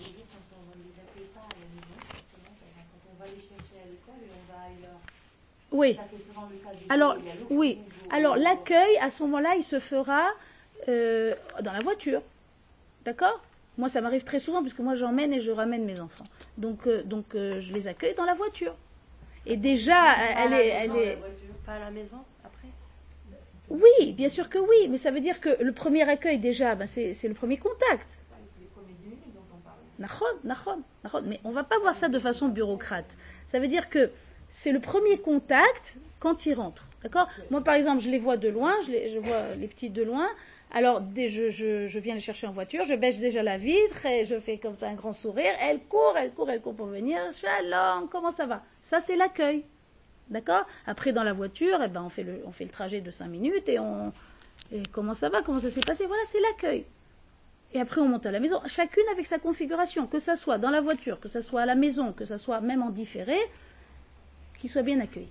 Il 0.04 0.10
y 0.10 0.12
a 0.12 0.20
des 0.20 0.28
conseils 0.28 0.44
un 0.44 0.44
peu 0.44 0.44
pratiques 0.44 0.44
pour 0.44 0.44
les, 0.44 0.44
les 0.44 0.44
autres 0.44 0.44
quand 0.50 0.60
on 0.60 0.76
ne 0.76 0.84
les 0.84 0.96
accueille 1.00 1.32
pas 1.32 1.44
à 1.44 1.56
la 1.56 1.68
maison, 1.72 1.96
justement, 2.12 2.54
par 2.60 2.68
exemple, 2.68 2.90
quand 2.92 3.04
on 3.08 3.16
va 3.20 3.26
les 3.32 3.42
chercher 3.42 3.78
à 3.80 3.88
l'école 3.88 4.20
et 4.20 4.32
on 4.36 4.44
va 4.52 4.60
leur... 4.84 5.00
Oui. 5.72 5.96
Ça 5.96 6.04
fait 6.04 6.24
souvent 6.28 6.48
le 6.52 6.58
cas 6.58 6.74
des 6.76 6.86
Alors, 6.90 7.16
oui. 7.50 7.80
Alors, 8.12 8.36
l'accueil, 8.36 8.98
à 8.98 9.10
ce 9.12 9.24
moment-là, 9.24 9.56
il 9.56 9.64
se 9.64 9.80
fera 9.80 10.28
euh, 10.88 11.34
dans 11.62 11.72
la 11.72 11.80
voiture. 11.80 12.22
D'accord? 13.06 13.42
Moi, 13.78 13.90
ça 13.90 14.02
m'arrive 14.02 14.24
très 14.24 14.40
souvent, 14.40 14.62
puisque 14.62 14.80
moi, 14.80 14.96
j'emmène 14.96 15.34
et 15.34 15.40
je 15.42 15.52
ramène 15.52 15.86
mes 15.86 16.00
enfants. 16.00 16.26
Donc, 16.58 16.86
euh, 16.86 17.02
donc 17.04 17.34
euh, 17.34 17.60
je 17.60 17.74
les 17.74 17.88
accueille 17.88 18.14
dans 18.14 18.26
la 18.26 18.36
voiture. 18.36 18.76
Et 19.46 19.58
déjà, 19.58 20.14
elle 20.38 20.54
est... 20.54 20.80
maison, 20.80 20.94
Elle 20.96 21.02
est... 21.02 21.16
voiture, 21.16 21.56
Pas 21.66 21.74
à 21.74 21.80
la 21.80 21.92
maison, 21.92 22.18
après? 22.46 22.68
Oui, 23.70 24.12
bien 24.14 24.30
sûr 24.30 24.50
que 24.50 24.60
oui, 24.60 24.88
mais 24.90 24.98
ça 24.98 25.10
veut 25.10 25.22
dire 25.22 25.40
que 25.40 25.62
le 25.62 25.72
premier 25.72 26.08
accueil, 26.08 26.38
déjà, 26.38 26.76
ben, 26.76 26.86
c'est 26.86 27.14
c'est 27.14 27.28
le 27.28 27.34
premier 27.34 27.58
contact. 27.58 28.08
Les 28.60 28.68
premiers 28.68 28.94
10 29.02 29.06
minutes 29.06 29.34
dont 29.34 29.42
on 29.54 29.58
parle. 29.58 29.78
Nahon, 29.93 29.93
nahon, 29.93 29.93
nahon. 29.93 29.93
Mais 31.24 31.40
on 31.44 31.52
va 31.52 31.64
pas 31.64 31.80
voir 31.80 31.96
ça 31.96 32.10
de 32.10 32.20
façon 32.20 32.48
bureaucrate. 32.50 33.18
Ça 33.48 33.60
veut 33.60 33.68
dire 33.68 33.90
que 33.90 34.12
c'est 34.50 34.72
le 34.72 34.80
premier 34.80 35.18
contact 35.18 35.96
quand 36.20 36.46
ils 36.46 36.54
rentrent. 36.54 36.86
D'accord? 37.02 37.28
Moi, 37.52 37.62
par 37.62 37.74
exemple, 37.74 38.02
je 38.02 38.10
les 38.10 38.20
vois 38.20 38.38
de 38.38 38.48
loin, 38.48 38.74
je, 38.88 39.20
vois 39.20 39.56
les 39.56 39.68
petits 39.68 39.90
de 39.90 40.04
loin. 40.04 40.28
Alors, 40.72 41.02
je, 41.16 42.00
viens 42.00 42.16
les 42.16 42.22
chercher 42.22 42.48
en 42.48 42.52
voiture, 42.52 42.86
je 42.86 42.94
baisse 42.94 43.20
déjà 43.20 43.44
la 43.44 43.58
vitre 43.58 44.06
et 44.06 44.26
je 44.26 44.40
fais 44.40 44.58
comme 44.58 44.74
ça 44.74 44.88
un 44.88 44.94
grand 44.94 45.14
sourire. 45.14 45.54
Elle 45.60 45.80
court, 45.82 46.16
elle 46.18 46.32
court, 46.32 46.50
elle 46.50 46.62
court 46.62 46.76
pour 46.76 46.88
venir. 46.88 47.20
Shalom, 47.34 48.08
comment 48.10 48.32
ça 48.32 48.46
va? 48.46 48.64
Ça, 48.84 49.02
c'est 49.02 49.16
l'accueil. 49.16 49.64
D'accord? 50.30 50.66
Après, 50.88 51.12
dans 51.12 51.24
la 51.24 51.34
voiture, 51.34 51.80
eh 51.84 51.90
ben, 51.90 52.04
on, 52.04 52.10
fait 52.10 52.24
le, 52.24 52.42
on 52.46 52.52
fait 52.52 52.64
le 52.64 52.72
trajet 52.72 53.02
de 53.02 53.12
5 53.12 53.28
minutes 53.28 53.68
et 53.68 53.80
on. 53.80 54.14
Et 54.72 54.82
comment 54.92 55.14
ça 55.14 55.30
va? 55.30 55.42
Comment 55.42 55.60
ça 55.60 55.70
s'est 55.70 55.82
passé? 55.82 56.06
Voilà, 56.06 56.24
c'est 56.26 56.40
l'accueil. 56.40 56.86
Et 57.74 57.80
après, 57.80 58.02
on 58.02 58.08
monte 58.08 58.26
à 58.26 58.32
la 58.32 58.40
maison, 58.40 58.60
chacune 58.68 59.04
avec 59.12 59.26
sa 59.26 59.40
configuration, 59.40 60.06
que 60.06 60.20
ça 60.20 60.36
soit 60.36 60.60
dans 60.60 60.70
la 60.70 60.82
voiture, 60.82 61.20
que 61.20 61.30
ça 61.30 61.42
soit 61.42 61.62
à 61.62 61.66
la 61.66 61.76
maison, 61.76 62.14
que 62.14 62.26
ça 62.26 62.38
soit 62.38 62.62
même 62.62 62.84
en 62.84 62.92
différé, 62.92 63.38
qu'il 64.60 64.70
soit 64.70 64.84
bien 64.84 65.00
accueilli. 65.00 65.30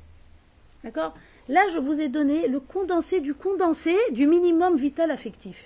D'accord? 0.83 1.15
Là, 1.49 1.69
je 1.73 1.79
vous 1.79 2.01
ai 2.01 2.09
donné 2.09 2.49
le 2.49 2.59
condensé 2.59 3.21
du 3.21 3.35
condensé 3.35 3.97
du 4.11 4.27
minimum 4.27 4.77
vital 4.77 5.13
affectif. 5.13 5.57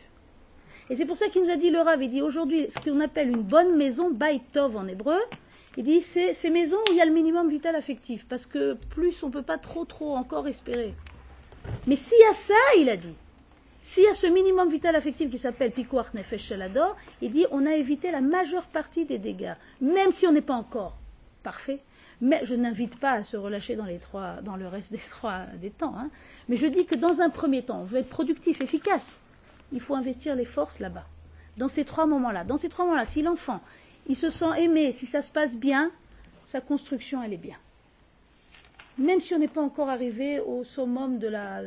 Et 0.90 0.96
c'est 0.96 1.06
pour 1.06 1.16
ça 1.16 1.28
qu'il 1.28 1.42
nous 1.42 1.50
a 1.50 1.56
dit, 1.56 1.70
le 1.70 1.80
Rav, 1.80 2.02
il 2.02 2.10
dit 2.10 2.22
aujourd'hui, 2.22 2.66
ce 2.70 2.78
qu'on 2.78 3.00
appelle 3.00 3.30
une 3.30 3.42
bonne 3.42 3.76
maison, 3.76 4.10
Baitov 4.10 4.76
en 4.76 4.86
hébreu, 4.86 5.18
il 5.78 5.84
dit, 5.84 6.02
c'est 6.02 6.34
ces 6.34 6.50
maisons 6.50 6.76
où 6.76 6.92
il 6.92 6.96
y 6.96 7.00
a 7.00 7.06
le 7.06 7.12
minimum 7.12 7.48
vital 7.48 7.74
affectif, 7.74 8.26
parce 8.28 8.46
que 8.46 8.74
plus 8.90 9.22
on 9.22 9.28
ne 9.28 9.32
peut 9.32 9.42
pas 9.42 9.58
trop, 9.58 9.84
trop 9.84 10.14
encore 10.14 10.46
espérer. 10.46 10.94
Mais 11.86 11.96
s'il 11.96 12.18
y 12.18 12.30
a 12.30 12.34
ça, 12.34 12.54
il 12.78 12.88
a 12.88 12.96
dit, 12.96 13.14
s'il 13.86 14.02
y 14.02 14.08
a 14.08 14.14
ce 14.14 14.26
minimum 14.26 14.68
vital 14.68 14.96
affectif 14.96 15.30
qui 15.30 15.38
s'appelle 15.38 15.70
Pikuach 15.70 16.12
Nefesh 16.12 16.46
Shelador, 16.48 16.96
il 17.22 17.30
dit 17.30 17.46
on 17.52 17.64
a 17.66 17.76
évité 17.76 18.10
la 18.10 18.20
majeure 18.20 18.64
partie 18.64 19.04
des 19.04 19.18
dégâts, 19.18 19.54
même 19.80 20.10
si 20.10 20.26
on 20.26 20.32
n'est 20.32 20.40
pas 20.40 20.56
encore 20.56 20.96
parfait. 21.44 21.78
Mais 22.20 22.40
je 22.44 22.56
n'invite 22.56 22.98
pas 22.98 23.12
à 23.12 23.22
se 23.22 23.36
relâcher 23.36 23.76
dans, 23.76 23.84
les 23.84 23.98
trois, 23.98 24.42
dans 24.42 24.56
le 24.56 24.66
reste 24.66 24.90
des 24.90 24.98
trois 25.10 25.46
des 25.62 25.70
temps. 25.70 25.94
hein. 25.96 26.10
Mais 26.48 26.56
je 26.56 26.66
dis 26.66 26.84
que 26.84 26.96
dans 26.96 27.20
un 27.20 27.30
premier 27.30 27.62
temps, 27.62 27.82
on 27.82 27.84
veut 27.84 27.98
être 27.98 28.08
productif, 28.08 28.60
efficace. 28.60 29.20
Il 29.72 29.80
faut 29.80 29.94
investir 29.94 30.34
les 30.34 30.46
forces 30.46 30.80
là-bas. 30.80 31.06
Dans 31.56 31.68
ces 31.68 31.84
trois 31.84 32.06
moments-là. 32.06 32.42
Dans 32.42 32.56
ces 32.58 32.68
trois 32.68 32.86
moments-là, 32.86 33.04
si 33.04 33.22
l'enfant, 33.22 33.60
il 34.08 34.16
se 34.16 34.30
sent 34.30 34.50
aimé, 34.58 34.94
si 34.94 35.06
ça 35.06 35.22
se 35.22 35.30
passe 35.30 35.56
bien, 35.56 35.92
sa 36.46 36.60
construction, 36.60 37.22
elle 37.22 37.34
est 37.34 37.38
bien. 37.38 37.56
Même 38.98 39.20
si 39.20 39.32
on 39.32 39.38
n'est 39.38 39.46
pas 39.46 39.62
encore 39.62 39.90
arrivé 39.90 40.40
au 40.40 40.64
summum 40.64 41.18
de 41.20 41.28
la, 41.28 41.60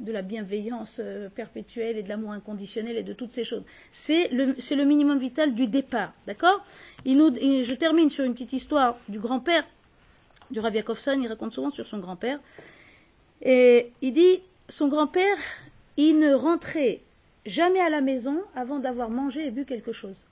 de 0.00 0.12
la 0.12 0.22
bienveillance 0.22 1.00
euh, 1.02 1.28
perpétuelle 1.28 1.96
et 1.96 2.02
de 2.02 2.08
l'amour 2.08 2.32
inconditionnel 2.32 2.96
et 2.96 3.02
de 3.02 3.12
toutes 3.12 3.32
ces 3.32 3.44
choses. 3.44 3.64
C'est 3.92 4.28
le, 4.28 4.84
minimum 4.84 5.18
vital 5.18 5.54
du 5.54 5.66
départ, 5.66 6.12
d'accord? 6.26 6.64
Je 7.04 7.74
termine 7.74 8.10
sur 8.10 8.24
une 8.24 8.32
petite 8.32 8.52
histoire 8.52 8.96
du 9.08 9.18
grand-père 9.18 9.64
du 10.50 10.60
Rav 10.60 10.74
Yakovson, 10.74 11.20
il 11.20 11.28
raconte 11.28 11.52
souvent 11.52 11.70
sur 11.70 11.86
son 11.86 11.98
grand-père. 11.98 12.40
Et 13.42 13.92
il 14.02 14.12
dit, 14.12 14.40
son 14.68 14.88
grand-père, 14.88 15.36
il 15.96 16.18
ne 16.18 16.34
rentrait 16.34 17.00
jamais 17.46 17.80
à 17.80 17.90
la 17.90 18.00
maison 18.00 18.42
avant 18.54 18.78
d'avoir 18.78 19.10
mangé 19.10 19.46
et 19.46 19.50
bu 19.50 19.64
quelque 19.64 19.92
chose. 19.92 20.24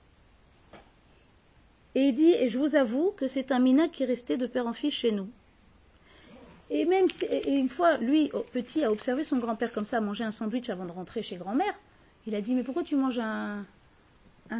Et 1.95 2.09
il 2.09 2.15
dit, 2.15 2.31
et 2.31 2.49
je 2.49 2.57
vous 2.59 2.75
avoue 2.75 3.11
que 3.17 3.27
c'est 3.27 3.51
un 3.51 3.59
mina 3.59 3.87
qui 3.87 4.05
restait 4.05 4.37
de 4.37 4.47
père 4.47 4.67
en 4.67 4.73
fils 4.73 4.93
chez 4.93 5.11
nous. 5.11 5.29
Et 6.69 6.85
même 6.85 7.07
si, 7.09 7.25
une 7.25 7.69
fois, 7.69 7.97
lui, 7.97 8.29
au- 8.33 8.41
petit, 8.41 8.83
a 8.83 8.91
observé 8.91 9.23
son 9.23 9.37
grand-père 9.37 9.71
comme 9.71 9.85
ça, 9.85 10.01
manger 10.01 10.25
un 10.25 10.31
sandwich 10.31 10.69
avant 10.69 10.85
de 10.85 10.91
rentrer 10.91 11.23
chez 11.23 11.37
grand-mère. 11.37 11.73
Il 12.25 12.35
a 12.35 12.41
dit, 12.41 12.53
mais 12.55 12.63
pourquoi 12.63 12.83
tu 12.83 12.95
manges 12.95 13.19
un, 13.19 13.65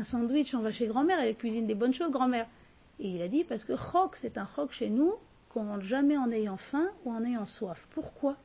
sandwich 0.03 0.53
On 0.55 0.59
va 0.59 0.71
chez 0.71 0.87
grand-mère, 0.87 1.19
elle 1.19 1.35
cuisine 1.35 1.67
des 1.67 1.75
bonnes 1.75 1.93
choses, 1.93 2.11
grand-mère. 2.11 2.47
Et 2.99 3.09
il 3.09 3.21
a 3.21 3.27
dit, 3.27 3.43
parce 3.43 3.63
que 3.65 3.75
chok, 3.75 4.15
c'est 4.15 4.37
un 4.37 4.47
chok 4.55 4.71
chez 4.71 4.89
nous 4.89 5.13
qu'on 5.49 5.63
mange 5.63 5.83
jamais 5.83 6.17
en 6.17 6.31
ayant 6.31 6.57
faim 6.57 6.87
ou 7.03 7.11
en 7.11 7.23
ayant 7.25 7.45
soif. 7.45 7.85
Pourquoi? 7.91 8.37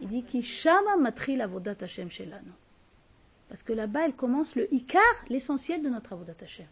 Il 0.00 0.08
dit, 0.08 0.22
ki 0.24 0.42
shama 0.42 0.96
matri 0.96 1.36
l'avodat 1.36 1.76
Hashem 1.80 2.10
shelano. 2.10 2.52
Parce 3.48 3.62
que 3.62 3.72
là-bas, 3.72 4.06
elle 4.06 4.12
commence 4.14 4.56
le 4.56 4.72
ikar, 4.74 5.00
l'essentiel 5.28 5.82
de 5.82 5.88
notre 5.88 6.12
avodat 6.12 6.34
Hashem. 6.42 6.66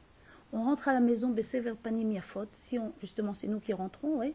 On 0.53 0.65
rentre 0.65 0.89
à 0.89 0.93
la 0.93 1.01
maison, 1.01 1.29
baissé 1.29 1.61
vers 1.61 1.77
panim 1.77 2.11
yafot. 2.13 2.47
Si 2.53 2.79
on, 2.79 2.93
justement, 3.01 3.33
c'est 3.35 3.47
nous 3.47 3.61
qui 3.61 3.73
rentrons, 3.73 4.19
oui. 4.19 4.35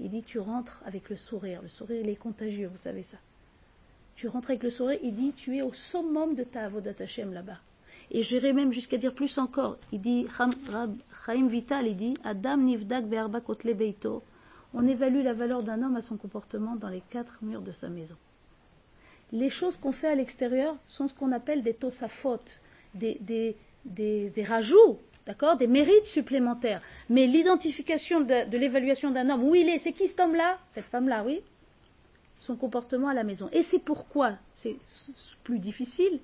Il 0.00 0.10
dit 0.10 0.22
tu 0.22 0.38
rentres 0.38 0.80
avec 0.84 1.08
le 1.10 1.16
sourire. 1.16 1.60
Le 1.62 1.68
sourire, 1.68 2.00
il 2.02 2.08
est 2.08 2.16
contagieux, 2.16 2.68
vous 2.68 2.78
savez 2.78 3.02
ça. 3.02 3.18
tu 4.16 4.28
rentres 4.28 4.50
avec 4.50 4.62
le 4.62 4.70
sourire, 4.70 4.98
il 5.02 5.14
dit 5.14 5.32
tu 5.36 5.56
es 5.56 5.62
au 5.62 5.72
summum 5.72 6.34
de 6.34 6.44
ta 6.44 6.64
avodat 6.64 6.94
Hashem 6.98 7.32
là-bas. 7.32 7.58
Et 8.10 8.22
j'irai 8.22 8.52
même 8.52 8.72
jusqu'à 8.72 8.96
dire 8.96 9.14
plus 9.14 9.38
encore. 9.38 9.76
Il 9.92 10.00
dit, 10.00 10.26
Chaim 10.36 11.46
Vital, 11.48 11.86
il 11.86 11.96
dit, 11.96 12.14
Adam 12.24 12.56
nivdak 12.56 13.06
be'arba 13.06 13.40
beito. 13.74 14.22
On 14.74 14.86
évalue 14.86 15.22
la 15.22 15.32
valeur 15.32 15.62
d'un 15.62 15.82
homme 15.82 15.96
à 15.96 16.02
son 16.02 16.16
comportement 16.16 16.76
dans 16.76 16.88
les 16.88 17.02
quatre 17.10 17.38
murs 17.42 17.62
de 17.62 17.72
sa 17.72 17.88
maison. 17.88 18.16
Les 19.32 19.50
choses 19.50 19.76
qu'on 19.76 19.92
fait 19.92 20.08
à 20.08 20.14
l'extérieur 20.14 20.76
sont 20.88 21.06
ce 21.06 21.14
qu'on 21.14 21.30
appelle 21.30 21.62
des 21.62 21.74
tosafot, 21.74 22.40
des, 22.94 23.16
des, 23.20 23.56
des, 23.84 24.30
des 24.30 24.42
rajouts, 24.42 24.98
d'accord, 25.30 25.56
des 25.56 25.68
mérites 25.68 26.06
supplémentaires. 26.06 26.82
Mais 27.08 27.26
l'identification 27.28 28.20
de, 28.20 28.56
l'évaluation 28.56 29.12
d'un 29.12 29.30
homme, 29.30 29.44
où 29.44 29.54
il 29.54 29.68
est, 29.68 29.78
c'est 29.78 29.92
qui 29.92 30.08
cet 30.08 30.18
homme-là? 30.18 30.58
Cette 30.70 30.86
femme-là, 30.86 31.22
oui. 31.24 31.40
Son 32.40 32.56
comportement 32.56 33.08
à 33.08 33.14
la 33.14 33.22
maison. 33.22 33.48
Et 33.52 33.62
c'est 33.62 33.78
pourquoi 33.78 34.32
c'est 34.54 34.76
plus 35.44 35.60
difficile. 35.60 36.18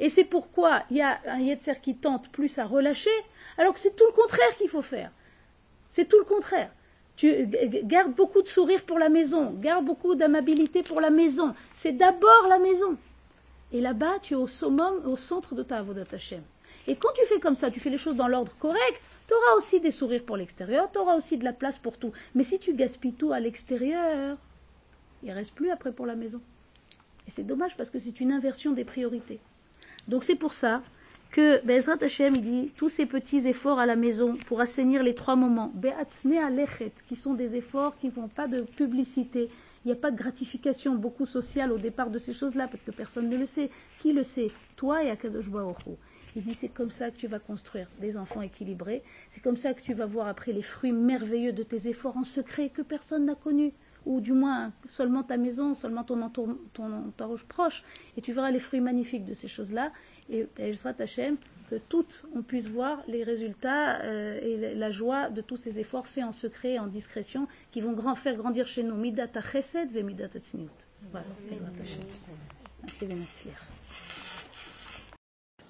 Et 0.00 0.08
c'est 0.08 0.24
pourquoi 0.24 0.82
il 0.90 0.96
y 0.96 1.02
a 1.02 1.20
un 1.26 1.38
Yetzer 1.38 1.80
qui 1.80 1.94
tente 1.94 2.28
plus 2.30 2.58
à 2.58 2.64
relâcher, 2.64 3.16
alors 3.58 3.74
que 3.74 3.80
c'est 3.80 3.94
tout 3.94 4.06
le 4.06 4.12
contraire 4.12 4.56
qu'il 4.58 4.68
faut 4.68 4.82
faire. 4.82 5.12
C'est 5.90 6.08
tout 6.08 6.18
le 6.18 6.24
contraire. 6.24 6.70
Tu 7.16 7.46
gardes 7.84 8.14
beaucoup 8.14 8.42
de 8.42 8.48
sourire 8.48 8.82
pour 8.82 8.98
la 8.98 9.08
maison, 9.08 9.52
garde 9.52 9.84
beaucoup 9.84 10.16
d'amabilité 10.16 10.82
pour 10.82 11.00
la 11.00 11.10
maison. 11.10 11.54
C'est 11.74 11.92
d'abord 11.92 12.46
la 12.48 12.58
maison. 12.58 12.96
Et 13.72 13.80
là-bas, 13.80 14.18
tu 14.22 14.34
es 14.34 14.36
au 14.36 14.48
summum, 14.48 14.94
au 15.06 15.16
centre 15.16 15.54
de 15.54 15.62
ta 15.62 15.78
Avodat 15.78 16.12
Hashem. 16.12 16.42
Et 16.88 16.96
quand 16.96 17.10
tu 17.14 17.24
fais 17.26 17.38
comme 17.38 17.54
ça, 17.54 17.70
tu 17.70 17.80
fais 17.80 17.90
les 17.90 17.98
choses 17.98 18.16
dans 18.16 18.28
l'ordre 18.28 18.52
correct, 18.58 19.02
tu 19.28 19.34
auras 19.34 19.58
aussi 19.58 19.78
des 19.78 19.90
sourires 19.90 20.24
pour 20.24 20.38
l'extérieur, 20.38 20.90
tu 20.90 20.98
auras 20.98 21.16
aussi 21.16 21.36
de 21.36 21.44
la 21.44 21.52
place 21.52 21.76
pour 21.76 21.98
tout. 21.98 22.12
Mais 22.34 22.44
si 22.44 22.58
tu 22.58 22.72
gaspilles 22.72 23.12
tout 23.12 23.30
à 23.30 23.40
l'extérieur, 23.40 24.38
il 25.22 25.30
reste 25.30 25.52
plus 25.52 25.70
après 25.70 25.92
pour 25.92 26.06
la 26.06 26.16
maison. 26.16 26.40
Et 27.26 27.30
c'est 27.30 27.42
dommage 27.42 27.76
parce 27.76 27.90
que 27.90 27.98
c'est 27.98 28.20
une 28.20 28.32
inversion 28.32 28.72
des 28.72 28.84
priorités. 28.84 29.38
Donc 30.08 30.24
c'est 30.24 30.34
pour 30.34 30.54
ça 30.54 30.82
que 31.30 31.62
Bezrat 31.66 32.02
Hashem 32.02 32.36
il 32.36 32.42
dit 32.42 32.72
tous 32.78 32.88
ces 32.88 33.04
petits 33.04 33.46
efforts 33.46 33.78
à 33.78 33.84
la 33.84 33.96
maison 33.96 34.38
pour 34.46 34.62
assainir 34.62 35.02
les 35.02 35.14
trois 35.14 35.36
moments, 35.36 35.70
alechet, 36.42 36.92
qui 37.06 37.16
sont 37.16 37.34
des 37.34 37.54
efforts 37.54 37.98
qui 37.98 38.06
ne 38.06 38.12
font 38.12 38.28
pas 38.28 38.48
de 38.48 38.62
publicité. 38.62 39.50
Il 39.84 39.88
n'y 39.88 39.92
a 39.92 40.00
pas 40.00 40.10
de 40.10 40.16
gratification 40.16 40.94
beaucoup 40.94 41.26
sociale 41.26 41.70
au 41.70 41.76
départ 41.76 42.08
de 42.08 42.18
ces 42.18 42.32
choses-là 42.32 42.66
parce 42.66 42.82
que 42.82 42.92
personne 42.92 43.28
ne 43.28 43.36
le 43.36 43.44
sait. 43.44 43.70
Qui 43.98 44.14
le 44.14 44.24
sait? 44.24 44.50
Toi 44.76 45.04
et 45.04 45.10
Akadosh 45.10 45.48
Baruch. 45.48 45.76
Il 46.36 46.42
dit 46.42 46.54
c'est 46.54 46.68
comme 46.68 46.90
ça 46.90 47.10
que 47.10 47.16
tu 47.16 47.26
vas 47.26 47.38
construire 47.38 47.88
des 48.00 48.16
enfants 48.16 48.42
équilibrés. 48.42 49.02
C'est 49.30 49.40
comme 49.40 49.56
ça 49.56 49.74
que 49.74 49.80
tu 49.82 49.94
vas 49.94 50.06
voir 50.06 50.28
après 50.28 50.52
les 50.52 50.62
fruits 50.62 50.92
merveilleux 50.92 51.52
de 51.52 51.62
tes 51.62 51.88
efforts 51.88 52.16
en 52.16 52.24
secret 52.24 52.68
que 52.68 52.82
personne 52.82 53.24
n'a 53.26 53.34
connus 53.34 53.72
ou 54.06 54.20
du 54.20 54.32
moins 54.32 54.72
seulement 54.88 55.22
ta 55.22 55.36
maison, 55.36 55.74
seulement 55.74 56.04
ton, 56.04 56.22
entour, 56.22 56.48
ton 56.72 56.90
entourage 57.08 57.44
proche, 57.44 57.82
et 58.16 58.22
tu 58.22 58.32
verras 58.32 58.50
les 58.50 58.60
fruits 58.60 58.80
magnifiques 58.80 59.26
de 59.26 59.34
ces 59.34 59.48
choses-là, 59.48 59.92
et 60.30 60.46
Ezrat 60.58 60.94
Hashem, 60.98 61.36
que 61.68 61.74
toutes 61.90 62.24
on 62.34 62.42
puisse 62.42 62.68
voir 62.68 63.02
les 63.06 63.22
résultats 63.22 64.00
euh, 64.02 64.40
et 64.40 64.74
la- 64.74 64.90
joie 64.90 65.28
de 65.28 65.42
tous 65.42 65.58
ces 65.58 65.78
efforts 65.78 66.06
faits 66.06 66.24
en 66.24 66.32
secret 66.32 66.74
et 66.74 66.78
en 66.78 66.86
discrétion, 66.86 67.48
qui 67.70 67.82
vont 67.82 67.92
grand, 67.92 68.14
faire 68.14 68.36
grandir 68.36 68.66
chez 68.66 68.82
nous 68.82 68.94
Midat 68.94 69.28
Chesed 69.52 69.90
ve 69.92 70.00
Midat 70.00 70.28
Tzniut. 70.28 70.70
Voilà, 71.10 71.26